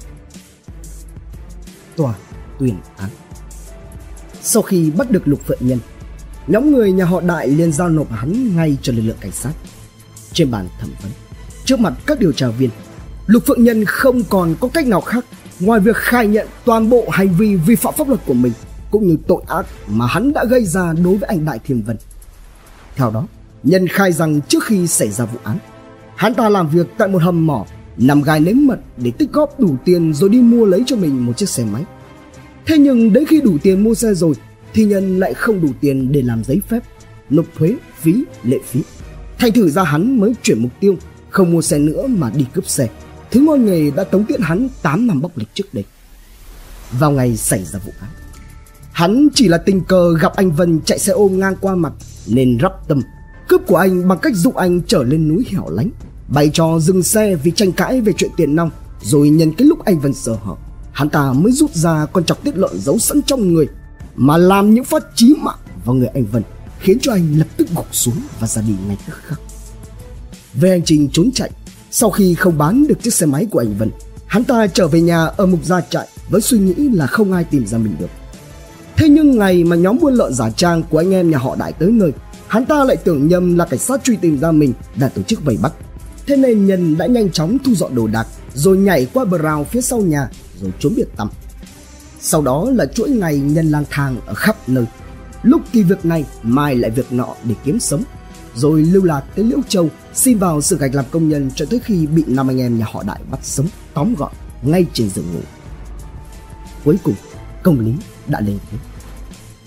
Tòa 1.96 2.14
tuyên 2.58 2.76
án. 2.96 3.10
Sau 4.42 4.62
khi 4.62 4.90
bắt 4.90 5.10
được 5.10 5.28
lục 5.28 5.40
phượng 5.46 5.58
nhân, 5.60 5.78
nhóm 6.46 6.70
người 6.70 6.92
nhà 6.92 7.04
họ 7.04 7.20
đại 7.20 7.48
liền 7.48 7.72
giao 7.72 7.88
nộp 7.88 8.12
hắn 8.12 8.56
ngay 8.56 8.76
cho 8.82 8.92
lực 8.92 9.02
lượng 9.02 9.16
cảnh 9.20 9.32
sát 9.32 9.52
trên 10.32 10.50
bàn 10.50 10.68
thẩm 10.80 10.90
vấn 11.02 11.10
trước 11.64 11.80
mặt 11.80 11.94
các 12.06 12.20
điều 12.20 12.32
tra 12.32 12.48
viên 12.48 12.70
lục 13.26 13.42
phượng 13.46 13.64
nhân 13.64 13.84
không 13.84 14.22
còn 14.24 14.54
có 14.60 14.68
cách 14.68 14.86
nào 14.86 15.00
khác 15.00 15.24
ngoài 15.60 15.80
việc 15.80 15.96
khai 15.96 16.26
nhận 16.26 16.48
toàn 16.64 16.90
bộ 16.90 17.08
hành 17.10 17.28
vi 17.28 17.56
vi 17.56 17.74
phạm 17.74 17.94
pháp 17.94 18.08
luật 18.08 18.20
của 18.26 18.34
mình 18.34 18.52
cũng 18.90 19.06
như 19.06 19.16
tội 19.26 19.42
ác 19.48 19.66
mà 19.86 20.06
hắn 20.06 20.32
đã 20.32 20.44
gây 20.44 20.64
ra 20.64 20.92
đối 21.04 21.16
với 21.16 21.28
anh 21.28 21.44
Đại 21.44 21.58
Thiên 21.64 21.82
Vân. 21.82 21.96
Theo 22.96 23.10
đó, 23.10 23.26
Nhân 23.62 23.88
khai 23.88 24.12
rằng 24.12 24.40
trước 24.48 24.64
khi 24.64 24.86
xảy 24.86 25.10
ra 25.10 25.24
vụ 25.24 25.38
án, 25.44 25.58
hắn 26.16 26.34
ta 26.34 26.48
làm 26.48 26.68
việc 26.68 26.86
tại 26.98 27.08
một 27.08 27.22
hầm 27.22 27.46
mỏ 27.46 27.66
nằm 27.96 28.22
gai 28.22 28.40
nếm 28.40 28.56
mật 28.62 28.78
để 28.96 29.10
tích 29.18 29.32
góp 29.32 29.60
đủ 29.60 29.76
tiền 29.84 30.14
rồi 30.14 30.30
đi 30.30 30.40
mua 30.40 30.64
lấy 30.64 30.82
cho 30.86 30.96
mình 30.96 31.26
một 31.26 31.36
chiếc 31.36 31.48
xe 31.48 31.64
máy. 31.64 31.84
Thế 32.66 32.78
nhưng 32.78 33.12
đến 33.12 33.24
khi 33.26 33.40
đủ 33.40 33.58
tiền 33.62 33.84
mua 33.84 33.94
xe 33.94 34.14
rồi 34.14 34.34
thì 34.72 34.84
Nhân 34.84 35.20
lại 35.20 35.34
không 35.34 35.60
đủ 35.60 35.68
tiền 35.80 36.12
để 36.12 36.22
làm 36.22 36.44
giấy 36.44 36.60
phép, 36.68 36.82
nộp 37.30 37.46
thuế, 37.58 37.76
phí, 38.00 38.24
lệ 38.42 38.58
phí. 38.64 38.82
Thành 39.38 39.52
thử 39.52 39.70
ra 39.70 39.82
hắn 39.82 40.20
mới 40.20 40.34
chuyển 40.42 40.62
mục 40.62 40.72
tiêu 40.80 40.96
không 41.30 41.52
mua 41.52 41.62
xe 41.62 41.78
nữa 41.78 42.06
mà 42.06 42.30
đi 42.30 42.46
cướp 42.54 42.68
xe. 42.68 42.88
Thứ 43.30 43.40
ngôi 43.40 43.58
nghề 43.58 43.90
đã 43.90 44.04
tống 44.04 44.24
tiễn 44.24 44.40
hắn 44.42 44.68
8 44.82 45.06
năm 45.06 45.20
bóc 45.22 45.38
lịch 45.38 45.54
trước 45.54 45.74
đây. 45.74 45.84
Vào 46.92 47.10
ngày 47.10 47.36
xảy 47.36 47.64
ra 47.64 47.78
vụ 47.86 47.92
án, 48.00 48.10
Hắn 48.98 49.28
chỉ 49.34 49.48
là 49.48 49.58
tình 49.58 49.80
cờ 49.80 50.14
gặp 50.20 50.32
anh 50.36 50.50
Vân 50.50 50.80
chạy 50.84 50.98
xe 50.98 51.12
ôm 51.12 51.38
ngang 51.38 51.56
qua 51.60 51.74
mặt 51.74 51.92
nên 52.26 52.58
rắp 52.62 52.88
tâm 52.88 53.00
cướp 53.48 53.60
của 53.66 53.76
anh 53.76 54.08
bằng 54.08 54.18
cách 54.22 54.32
dụ 54.34 54.50
anh 54.50 54.80
trở 54.86 55.02
lên 55.02 55.28
núi 55.28 55.44
hẻo 55.50 55.68
lánh 55.68 55.90
bày 56.28 56.50
cho 56.52 56.78
dừng 56.80 57.02
xe 57.02 57.34
vì 57.34 57.50
tranh 57.50 57.72
cãi 57.72 58.00
về 58.00 58.12
chuyện 58.16 58.30
tiền 58.36 58.56
nong 58.56 58.70
rồi 59.02 59.28
nhân 59.28 59.52
cái 59.52 59.68
lúc 59.68 59.84
anh 59.84 60.00
Vân 60.00 60.14
sợ 60.14 60.36
hở 60.44 60.54
hắn 60.92 61.08
ta 61.08 61.32
mới 61.32 61.52
rút 61.52 61.74
ra 61.74 62.06
con 62.06 62.24
chọc 62.24 62.44
tiết 62.44 62.56
lợn 62.56 62.78
giấu 62.78 62.98
sẵn 62.98 63.22
trong 63.22 63.54
người 63.54 63.66
mà 64.16 64.36
làm 64.36 64.74
những 64.74 64.84
phát 64.84 65.04
chí 65.14 65.34
mạng 65.38 65.58
vào 65.84 65.94
người 65.94 66.08
anh 66.08 66.24
Vân 66.24 66.42
khiến 66.80 66.98
cho 67.02 67.12
anh 67.12 67.38
lập 67.38 67.46
tức 67.56 67.68
gục 67.76 67.94
xuống 67.94 68.20
và 68.40 68.46
ra 68.46 68.62
đi 68.62 68.74
ngay 68.88 68.96
tức 69.06 69.14
khắc 69.22 69.40
về 70.54 70.70
hành 70.70 70.82
trình 70.84 71.08
trốn 71.12 71.30
chạy 71.34 71.50
sau 71.90 72.10
khi 72.10 72.34
không 72.34 72.58
bán 72.58 72.86
được 72.86 73.02
chiếc 73.02 73.14
xe 73.14 73.26
máy 73.26 73.46
của 73.50 73.58
anh 73.58 73.78
Vân 73.78 73.90
hắn 74.26 74.44
ta 74.44 74.66
trở 74.66 74.88
về 74.88 75.00
nhà 75.00 75.24
ở 75.24 75.46
mục 75.46 75.64
gia 75.64 75.80
trại 75.80 76.08
với 76.30 76.40
suy 76.40 76.58
nghĩ 76.58 76.74
là 76.88 77.06
không 77.06 77.32
ai 77.32 77.44
tìm 77.44 77.66
ra 77.66 77.78
mình 77.78 77.96
được 77.98 78.10
Thế 78.98 79.08
nhưng 79.08 79.38
ngày 79.38 79.64
mà 79.64 79.76
nhóm 79.76 79.98
buôn 80.00 80.14
lợn 80.14 80.34
giả 80.34 80.50
trang 80.50 80.82
của 80.90 80.98
anh 80.98 81.14
em 81.14 81.30
nhà 81.30 81.38
họ 81.38 81.56
Đại 81.56 81.72
tới 81.72 81.90
nơi, 81.90 82.12
hắn 82.48 82.66
ta 82.66 82.84
lại 82.84 82.96
tưởng 82.96 83.28
nhầm 83.28 83.56
là 83.58 83.64
cảnh 83.64 83.78
sát 83.78 84.04
truy 84.04 84.16
tìm 84.16 84.40
ra 84.40 84.52
mình 84.52 84.72
đã 84.96 85.08
tổ 85.08 85.22
chức 85.22 85.44
vây 85.44 85.58
bắt. 85.62 85.72
Thế 86.26 86.36
nên 86.36 86.66
Nhân 86.66 86.98
đã 86.98 87.06
nhanh 87.06 87.30
chóng 87.30 87.58
thu 87.64 87.74
dọn 87.74 87.94
đồ 87.94 88.06
đạc 88.06 88.26
rồi 88.54 88.76
nhảy 88.76 89.06
qua 89.12 89.24
bờ 89.24 89.38
rào 89.38 89.64
phía 89.64 89.80
sau 89.80 89.98
nhà 90.00 90.28
rồi 90.62 90.70
trốn 90.78 90.94
biệt 90.96 91.16
tăm. 91.16 91.28
Sau 92.20 92.42
đó 92.42 92.70
là 92.74 92.86
chuỗi 92.86 93.10
ngày 93.10 93.38
Nhân 93.38 93.70
lang 93.70 93.84
thang 93.90 94.16
ở 94.26 94.34
khắp 94.34 94.68
nơi. 94.68 94.84
Lúc 95.42 95.62
thì 95.72 95.82
việc 95.82 96.04
này, 96.04 96.24
mai 96.42 96.76
lại 96.76 96.90
việc 96.90 97.12
nọ 97.12 97.34
để 97.44 97.54
kiếm 97.64 97.80
sống. 97.80 98.02
Rồi 98.54 98.82
lưu 98.82 99.04
lạc 99.04 99.22
tới 99.36 99.44
Liễu 99.44 99.58
Châu 99.68 99.88
xin 100.14 100.38
vào 100.38 100.60
sự 100.60 100.78
gạch 100.78 100.94
làm 100.94 101.04
công 101.10 101.28
nhân 101.28 101.50
cho 101.54 101.66
tới 101.70 101.80
khi 101.84 102.06
bị 102.06 102.24
năm 102.26 102.50
anh 102.50 102.60
em 102.60 102.78
nhà 102.78 102.86
họ 102.92 103.02
Đại 103.02 103.20
bắt 103.30 103.40
sống 103.42 103.66
tóm 103.94 104.14
gọn 104.14 104.32
ngay 104.62 104.86
trên 104.92 105.10
giường 105.10 105.32
ngủ. 105.34 105.40
Cuối 106.84 106.98
cùng, 107.02 107.14
công 107.62 107.80
lý 107.80 107.92
đã 108.26 108.40
lên 108.40 108.58
tiếng. 108.70 108.80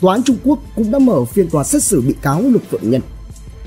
Tòa 0.02 0.14
án 0.14 0.24
Trung 0.24 0.38
Quốc 0.44 0.60
cũng 0.76 0.92
đã 0.92 1.00
mở 1.00 1.26
phiên 1.26 1.50
tòa 1.50 1.64
xét 1.64 1.84
xử 1.84 2.02
bị 2.02 2.16
cáo 2.22 2.42
Lục 2.42 2.62
Phượng 2.70 2.90
Nhân. 2.90 3.02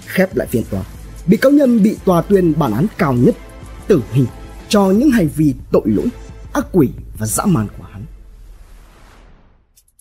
Khép 0.06 0.36
lại 0.36 0.48
phiên 0.50 0.64
tòa, 0.70 0.82
bị 1.26 1.36
cáo 1.36 1.52
Nhân 1.52 1.82
bị 1.82 1.96
tòa 2.04 2.22
tuyên 2.22 2.58
bản 2.58 2.72
án 2.72 2.86
cao 2.98 3.12
nhất, 3.12 3.36
tử 3.86 4.02
hình 4.12 4.26
cho 4.68 4.90
những 4.90 5.10
hành 5.10 5.28
vi 5.28 5.54
tội 5.72 5.82
lỗi, 5.84 6.06
ác 6.52 6.66
quỷ 6.72 6.88
và 7.18 7.26
dã 7.26 7.44
man 7.44 7.68
của 7.78 7.84
hắn. 7.92 8.04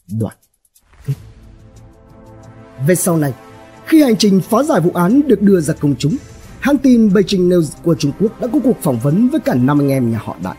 Đoạn 0.08 0.36
về 2.88 2.96
sau 2.96 3.18
này, 3.18 3.34
khi 3.86 4.04
hành 4.04 4.18
trình 4.18 4.42
phá 4.50 4.64
giải 4.64 4.82
vụ 4.82 4.92
án 4.94 5.22
được 5.28 5.42
đưa 5.42 5.60
ra 5.60 5.74
công 5.74 5.96
chúng, 6.00 6.18
hãng 6.60 6.78
tin 6.78 7.10
Beijing 7.10 7.50
News 7.50 7.68
của 7.84 7.96
Trung 7.96 8.12
Quốc 8.20 8.42
đã 8.42 8.48
có 8.48 8.60
cuộc 8.64 8.78
phỏng 8.82 9.00
vấn 9.00 9.30
với 9.30 9.40
cả 9.40 9.54
năm 9.56 9.80
anh 9.82 9.90
em 9.90 10.12
nhà 10.12 10.20
họ 10.24 10.36
Đại. 10.44 10.56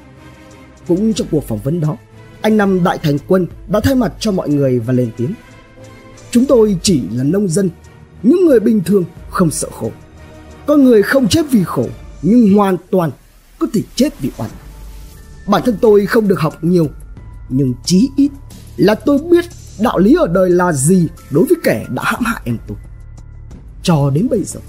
Cũng 0.88 1.14
trong 1.14 1.26
cuộc 1.30 1.48
phỏng 1.48 1.58
vấn 1.58 1.80
đó, 1.80 1.96
anh 2.40 2.56
Năm 2.56 2.84
Đại 2.84 2.98
Thành 2.98 3.18
Quân 3.28 3.46
đã 3.68 3.80
thay 3.80 3.94
mặt 3.94 4.12
cho 4.20 4.32
mọi 4.32 4.48
người 4.48 4.78
và 4.78 4.92
lên 4.92 5.10
tiếng. 5.16 5.34
Chúng 6.30 6.44
tôi 6.44 6.78
chỉ 6.82 7.02
là 7.12 7.24
nông 7.24 7.48
dân, 7.48 7.70
những 8.22 8.46
người 8.46 8.60
bình 8.60 8.80
thường 8.84 9.04
không 9.30 9.50
sợ 9.50 9.68
khổ. 9.72 9.90
Con 10.66 10.84
người 10.84 11.02
không 11.02 11.28
chết 11.28 11.42
vì 11.50 11.64
khổ, 11.64 11.86
nhưng 12.22 12.54
hoàn 12.54 12.76
toàn 12.90 13.10
có 13.58 13.66
thể 13.74 13.82
chết 13.94 14.20
vì 14.20 14.30
oan. 14.36 14.50
Bản 15.46 15.62
thân 15.64 15.76
tôi 15.80 16.06
không 16.06 16.28
được 16.28 16.40
học 16.40 16.64
nhiều, 16.64 16.88
nhưng 17.48 17.74
chí 17.84 18.08
ít 18.16 18.30
là 18.76 18.94
tôi 18.94 19.18
biết 19.30 19.44
đạo 19.78 19.98
lý 19.98 20.14
ở 20.14 20.26
đời 20.26 20.50
là 20.50 20.72
gì 20.72 21.08
đối 21.30 21.44
với 21.44 21.56
kẻ 21.64 21.86
đã 21.88 22.02
hãm 22.06 22.24
hại 22.24 22.42
em 22.44 22.58
tôi. 22.68 22.76
Cho 23.82 24.10
đến 24.14 24.28
bây 24.30 24.42
giờ, 24.44 24.60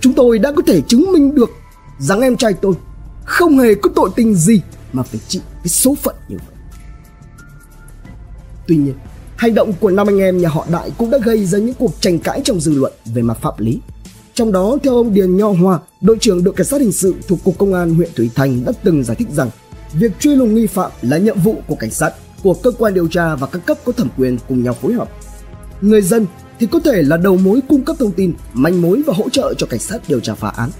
chúng 0.00 0.12
tôi 0.12 0.38
đã 0.38 0.52
có 0.56 0.62
thể 0.66 0.80
chứng 0.80 1.12
minh 1.12 1.34
được 1.34 1.50
rằng 1.98 2.20
em 2.20 2.36
trai 2.36 2.52
tôi 2.54 2.74
không 3.24 3.58
hề 3.58 3.74
có 3.74 3.90
tội 3.94 4.10
tình 4.16 4.34
gì 4.34 4.60
mà 4.92 5.02
phải 5.02 5.20
chịu 5.28 5.42
cái 5.54 5.68
số 5.68 5.94
phận 5.94 6.14
như 6.28 6.36
vậy. 6.46 6.56
Tuy 8.68 8.76
nhiên, 8.76 8.94
hành 9.36 9.54
động 9.54 9.72
của 9.80 9.90
năm 9.90 10.06
anh 10.06 10.18
em 10.18 10.38
nhà 10.38 10.48
họ 10.48 10.66
Đại 10.70 10.92
cũng 10.98 11.10
đã 11.10 11.18
gây 11.18 11.46
ra 11.46 11.58
những 11.58 11.74
cuộc 11.74 12.00
tranh 12.00 12.18
cãi 12.18 12.40
trong 12.44 12.60
dư 12.60 12.72
luận 12.72 12.92
về 13.04 13.22
mặt 13.22 13.38
pháp 13.40 13.60
lý. 13.60 13.80
Trong 14.34 14.52
đó, 14.52 14.78
theo 14.82 14.94
ông 14.94 15.14
Điền 15.14 15.36
Nho 15.36 15.48
Hoa, 15.48 15.78
đội 16.00 16.16
trưởng 16.20 16.44
đội 16.44 16.54
cảnh 16.54 16.66
sát 16.66 16.80
hình 16.80 16.92
sự 16.92 17.14
thuộc 17.28 17.44
Cục 17.44 17.58
Công 17.58 17.74
an 17.74 17.94
huyện 17.94 18.10
Thủy 18.16 18.30
Thành 18.34 18.64
đã 18.64 18.72
từng 18.84 19.04
giải 19.04 19.16
thích 19.16 19.28
rằng 19.32 19.50
việc 19.92 20.12
truy 20.20 20.34
lùng 20.34 20.54
nghi 20.54 20.66
phạm 20.66 20.90
là 21.02 21.18
nhiệm 21.18 21.40
vụ 21.40 21.62
của 21.66 21.74
cảnh 21.74 21.90
sát, 21.90 22.12
của 22.42 22.54
cơ 22.54 22.70
quan 22.78 22.94
điều 22.94 23.08
tra 23.08 23.34
và 23.34 23.46
các 23.46 23.66
cấp 23.66 23.78
có 23.84 23.92
thẩm 23.92 24.08
quyền 24.16 24.38
cùng 24.48 24.62
nhau 24.62 24.74
phối 24.74 24.92
hợp. 24.92 25.08
Người 25.80 26.02
dân 26.02 26.26
thì 26.60 26.66
có 26.66 26.80
thể 26.80 27.02
là 27.02 27.16
đầu 27.16 27.36
mối 27.36 27.60
cung 27.68 27.84
cấp 27.84 27.96
thông 27.98 28.12
tin, 28.12 28.32
manh 28.52 28.82
mối 28.82 29.02
và 29.06 29.14
hỗ 29.16 29.28
trợ 29.28 29.54
cho 29.58 29.66
cảnh 29.66 29.80
sát 29.80 29.98
điều 30.08 30.20
tra 30.20 30.34
phá 30.34 30.48
án. 30.48 30.70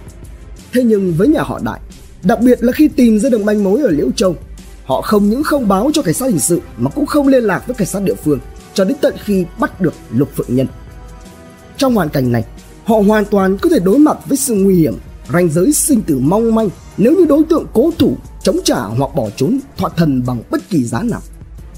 Thế 0.73 0.85
nhưng 0.85 1.13
với 1.13 1.29
nhà 1.29 1.43
họ 1.43 1.61
Đại, 1.65 1.81
đặc 2.23 2.41
biệt 2.41 2.63
là 2.63 2.73
khi 2.73 2.89
tìm 2.89 3.19
ra 3.19 3.29
được 3.29 3.45
manh 3.45 3.65
mối 3.65 3.83
ở 3.83 3.91
Liễu 3.91 4.11
Châu, 4.17 4.37
Họ 4.85 5.01
không 5.01 5.31
những 5.31 5.43
không 5.43 5.69
báo 5.69 5.91
cho 5.95 6.03
cảnh 6.03 6.15
sát 6.15 6.27
hình 6.27 6.39
sự 6.39 6.61
mà 6.77 6.91
cũng 6.91 7.07
không 7.07 7.29
liên 7.29 7.45
lạc 7.45 7.67
với 7.67 7.75
cảnh 7.75 7.89
sát 7.89 8.03
địa 8.03 8.15
phương 8.15 8.39
cho 8.75 8.85
đến 8.85 8.97
tận 9.01 9.15
khi 9.25 9.45
bắt 9.59 9.81
được 9.81 9.95
Lục 10.11 10.29
Phượng 10.35 10.57
Nhân. 10.57 10.67
Trong 11.77 11.95
hoàn 11.95 12.09
cảnh 12.09 12.33
này, 12.33 12.45
họ 12.85 12.97
hoàn 12.97 13.25
toàn 13.25 13.59
có 13.59 13.69
thể 13.69 13.79
đối 13.79 13.99
mặt 13.99 14.19
với 14.27 14.37
sự 14.37 14.55
nguy 14.55 14.75
hiểm, 14.75 14.95
ranh 15.33 15.49
giới 15.49 15.73
sinh 15.73 16.03
tử 16.03 16.19
mong 16.19 16.55
manh 16.55 16.69
nếu 16.97 17.13
như 17.13 17.27
đối 17.29 17.45
tượng 17.45 17.67
cố 17.73 17.91
thủ, 17.99 18.17
chống 18.43 18.57
trả 18.65 18.81
hoặc 18.83 19.15
bỏ 19.15 19.31
trốn 19.37 19.59
thoát 19.77 19.93
thân 19.97 20.23
bằng 20.27 20.43
bất 20.51 20.69
kỳ 20.69 20.85
giá 20.85 21.03
nào. 21.03 21.21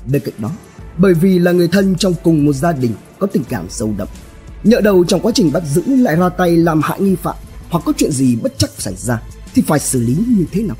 Bên 0.06 0.22
cạnh 0.24 0.34
đó, 0.38 0.50
bởi 0.98 1.14
vì 1.14 1.38
là 1.38 1.52
người 1.52 1.68
thân 1.68 1.94
trong 1.98 2.14
cùng 2.22 2.44
một 2.44 2.52
gia 2.52 2.72
đình 2.72 2.92
có 3.18 3.26
tình 3.26 3.44
cảm 3.48 3.66
sâu 3.70 3.94
đậm, 3.96 4.08
nhỡ 4.64 4.80
đầu 4.80 5.04
trong 5.04 5.20
quá 5.20 5.32
trình 5.34 5.52
bắt 5.52 5.62
giữ 5.74 5.82
lại 5.86 6.16
ra 6.16 6.28
tay 6.28 6.56
làm 6.56 6.80
hại 6.82 7.00
nghi 7.00 7.14
phạm 7.14 7.36
hoặc 7.70 7.82
có 7.86 7.92
chuyện 7.96 8.12
gì 8.12 8.36
bất 8.36 8.54
chắc 8.58 8.70
xảy 8.78 8.96
ra 8.96 9.22
thì 9.54 9.62
phải 9.62 9.78
xử 9.78 10.00
lý 10.00 10.16
như 10.28 10.44
thế 10.52 10.62
nào. 10.62 10.76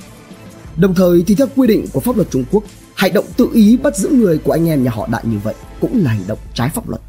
Đồng 0.77 0.95
thời 0.95 1.25
thì 1.27 1.35
theo 1.35 1.47
quy 1.57 1.69
định 1.69 1.87
của 1.93 2.01
pháp 2.01 2.17
luật 2.17 2.31
Trung 2.31 2.45
Quốc, 2.51 2.65
hành 2.95 3.13
động 3.13 3.25
tự 3.37 3.49
ý 3.53 3.77
bắt 3.77 3.97
giữ 3.97 4.09
người 4.09 4.39
của 4.39 4.53
anh 4.53 4.69
em 4.69 4.85
nhà 4.85 4.91
họ 4.91 5.09
Đại 5.11 5.23
như 5.27 5.39
vậy 5.45 5.55
cũng 5.81 6.05
là 6.05 6.11
hành 6.11 6.23
động 6.27 6.39
trái 6.55 6.71
pháp 6.75 6.89
luật. 6.89 7.01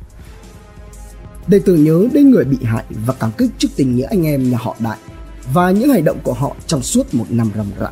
Để 1.47 1.59
tưởng 1.65 1.83
nhớ 1.83 2.07
đến 2.13 2.31
người 2.31 2.45
bị 2.45 2.57
hại 2.63 2.83
và 3.05 3.13
cảm 3.13 3.31
kích 3.37 3.51
trước 3.57 3.67
tình 3.75 3.95
nghĩa 3.95 4.05
anh 4.05 4.25
em 4.25 4.51
nhà 4.51 4.57
họ 4.61 4.75
Đại 4.79 4.97
và 5.53 5.71
những 5.71 5.89
hành 5.89 6.03
động 6.03 6.19
của 6.23 6.33
họ 6.33 6.55
trong 6.67 6.81
suốt 6.83 7.13
một 7.13 7.25
năm 7.29 7.51
ròng 7.55 7.71
rã. 7.79 7.91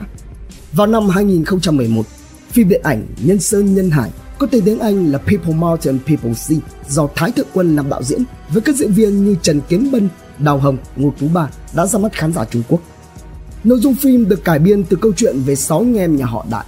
Vào 0.73 0.87
năm 0.87 1.09
2011, 1.09 2.05
phim 2.53 2.69
điện 2.69 2.81
ảnh 2.83 3.05
Nhân 3.23 3.39
Sơn 3.39 3.75
Nhân 3.75 3.91
Hải 3.91 4.11
có 4.39 4.47
tên 4.51 4.63
tiếng 4.65 4.79
Anh 4.79 5.11
là 5.11 5.17
People 5.17 5.53
Mountain 5.53 5.99
People 6.07 6.33
Sea 6.33 6.57
do 6.89 7.07
Thái 7.15 7.31
Thượng 7.31 7.47
Quân 7.53 7.75
làm 7.75 7.89
đạo 7.89 8.03
diễn 8.03 8.23
với 8.49 8.61
các 8.61 8.75
diễn 8.75 8.93
viên 8.93 9.25
như 9.25 9.35
Trần 9.41 9.61
Kiến 9.69 9.91
Bân, 9.91 10.09
Đào 10.39 10.57
Hồng, 10.57 10.77
Ngô 10.95 11.13
Tú 11.19 11.27
Ba 11.27 11.49
đã 11.73 11.85
ra 11.85 11.99
mắt 11.99 12.13
khán 12.13 12.33
giả 12.33 12.45
Trung 12.45 12.63
Quốc. 12.69 12.81
Nội 13.63 13.79
dung 13.79 13.95
phim 13.95 14.29
được 14.29 14.43
cải 14.43 14.59
biên 14.59 14.83
từ 14.83 14.97
câu 15.01 15.11
chuyện 15.17 15.41
về 15.45 15.55
6 15.55 15.79
anh 15.79 15.97
em 15.97 16.15
nhà 16.15 16.25
họ 16.25 16.45
Đại. 16.51 16.65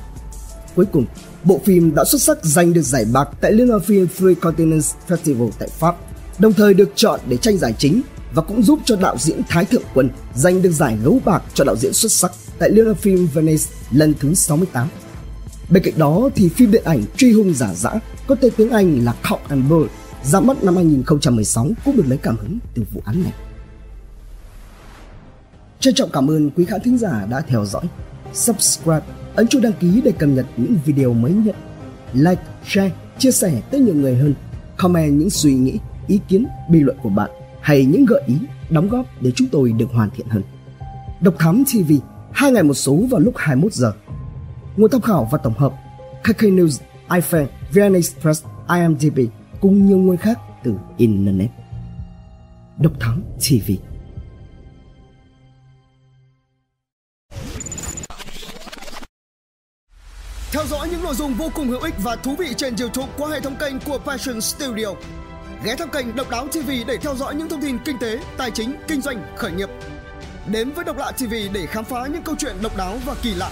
Cuối 0.76 0.86
cùng, 0.86 1.06
bộ 1.44 1.62
phim 1.66 1.96
đã 1.96 2.04
xuất 2.06 2.22
sắc 2.22 2.38
giành 2.46 2.74
được 2.74 2.82
giải 2.82 3.06
bạc 3.14 3.30
tại 3.42 3.52
Liên 3.52 3.68
hoan 3.68 3.82
phim 3.82 4.08
Three 4.08 4.34
Continents 4.34 4.94
Festival 5.08 5.50
tại 5.60 5.70
Pháp, 5.80 5.96
đồng 6.40 6.54
thời 6.54 6.74
được 6.74 6.90
chọn 6.96 7.20
để 7.30 7.38
tranh 7.38 7.58
giải 7.58 7.74
chính 7.78 8.02
và 8.34 8.42
cũng 8.42 8.64
giúp 8.64 8.80
cho 8.86 8.96
đạo 8.96 9.16
diễn 9.20 9.42
Thái 9.50 9.66
Thượng 9.66 9.84
Quân 9.94 10.10
giành 10.36 10.62
được 10.62 10.72
giải 10.72 10.98
gấu 11.04 11.20
bạc 11.26 11.44
cho 11.54 11.64
đạo 11.64 11.76
diễn 11.76 11.94
xuất 11.94 12.12
sắc 12.12 12.32
tại 12.60 12.70
Liên 12.70 12.86
hoan 12.86 12.98
phim 12.98 13.28
Venice 13.34 13.64
lần 13.92 14.14
thứ 14.20 14.34
68. 14.34 14.88
Bên 15.70 15.84
cạnh 15.84 15.94
đó 15.98 16.30
thì 16.36 16.50
phim 16.50 16.72
điện 16.72 16.84
ảnh 16.86 17.04
Truy 17.18 17.32
hung 17.32 17.54
giả 17.54 17.74
dã 17.74 17.92
có 18.28 18.36
tên 18.36 18.54
tiếng 18.58 18.70
Anh 18.70 19.06
là 19.06 19.14
Cock 19.30 19.50
and 19.50 19.70
Bull 19.70 19.88
ra 20.24 20.40
mắt 20.40 20.64
năm 20.64 20.76
2016 20.76 21.70
cũng 21.86 21.98
được 21.98 22.04
lấy 22.08 22.18
cảm 22.18 22.38
hứng 22.38 22.60
từ 22.74 22.84
vụ 22.94 23.02
án 23.06 23.24
này. 23.24 23.34
Trân 25.80 25.94
trọng 25.94 26.10
cảm 26.10 26.30
ơn 26.30 26.50
quý 26.50 26.66
khán 26.66 26.82
thính 26.82 26.98
giả 26.98 27.26
đã 27.30 27.42
theo 27.42 27.66
dõi. 27.66 27.84
Subscribe, 28.34 29.06
ấn 29.36 29.48
chuông 29.48 29.62
đăng 29.62 29.74
ký 29.74 30.02
để 30.04 30.12
cập 30.12 30.30
nhật 30.30 30.46
những 30.58 30.76
video 30.86 31.14
mới 31.14 31.32
nhất. 31.32 31.56
Like, 32.14 32.42
share, 32.68 32.92
chia 33.20 33.32
sẻ 33.32 33.62
tới 33.72 33.80
nhiều 33.82 33.96
người 33.96 34.16
hơn. 34.16 34.34
Comment 34.78 35.20
những 35.20 35.30
suy 35.30 35.54
nghĩ, 35.54 35.80
ý 36.08 36.20
kiến, 36.28 36.48
bình 36.70 36.86
luận 36.86 36.98
của 37.04 37.10
bạn 37.10 37.30
hay 37.62 37.86
những 37.86 38.06
gợi 38.06 38.22
ý, 38.28 38.36
đóng 38.70 38.90
góp 38.90 39.06
để 39.22 39.32
chúng 39.36 39.48
tôi 39.48 39.72
được 39.72 39.92
hoàn 39.92 40.10
thiện 40.10 40.28
hơn. 40.28 40.44
Độc 41.22 41.36
Thám 41.40 41.64
TV, 41.66 41.94
hai 42.32 42.52
ngày 42.52 42.64
một 42.64 42.74
số 42.74 42.96
vào 43.10 43.20
lúc 43.20 43.34
21 43.38 43.74
giờ. 43.74 43.94
Nguồn 44.78 44.92
tham 44.92 45.02
khảo 45.02 45.28
và 45.32 45.38
tổng 45.38 45.54
hợp 45.54 45.74
KK 46.24 46.42
News, 46.42 46.80
iFan, 47.10 47.46
VN 47.72 47.94
Express, 47.94 48.44
IMDb 48.70 49.20
cùng 49.62 49.86
nhiều 49.86 49.98
nguồn 49.98 50.18
khác 50.18 50.40
từ 50.64 50.74
Internet. 50.98 51.50
Độc 52.78 52.94
Thắng 53.00 53.22
TV 53.38 53.72
Theo 60.52 60.66
dõi 60.66 60.88
những 60.92 61.04
nội 61.04 61.16
dung 61.16 61.34
vô 61.34 61.50
cùng 61.56 61.68
hữu 61.68 61.82
ích 61.82 61.94
và 62.04 62.16
thú 62.16 62.36
vị 62.36 62.54
trên 62.58 62.76
YouTube 62.80 63.14
qua 63.18 63.30
hệ 63.30 63.40
thống 63.40 63.56
kênh 63.60 63.80
của 63.80 63.98
Passion 63.98 64.42
Studio. 64.42 64.88
Ghé 65.64 65.76
thăm 65.76 65.90
kênh 65.90 66.16
Độc 66.16 66.30
Đáo 66.30 66.48
TV 66.48 66.70
để 66.88 66.98
theo 67.02 67.16
dõi 67.16 67.36
những 67.36 67.50
thông 67.50 67.62
tin 67.62 67.78
kinh 67.86 67.98
tế, 68.00 68.20
tài 68.38 68.52
chính, 68.52 68.76
kinh 68.88 69.02
doanh, 69.02 69.26
khởi 69.36 69.52
nghiệp. 69.52 69.70
Đến 70.48 70.72
với 70.72 70.86
Độc 70.86 70.98
Lạ 70.98 71.12
TV 71.12 71.34
để 71.54 71.66
khám 71.66 71.86
phá 71.86 72.08
những 72.08 72.24
câu 72.24 72.36
chuyện 72.40 72.56
độc 72.62 72.78
đáo 72.78 72.98
và 73.06 73.16
kỳ 73.22 73.34
lạ. 73.34 73.52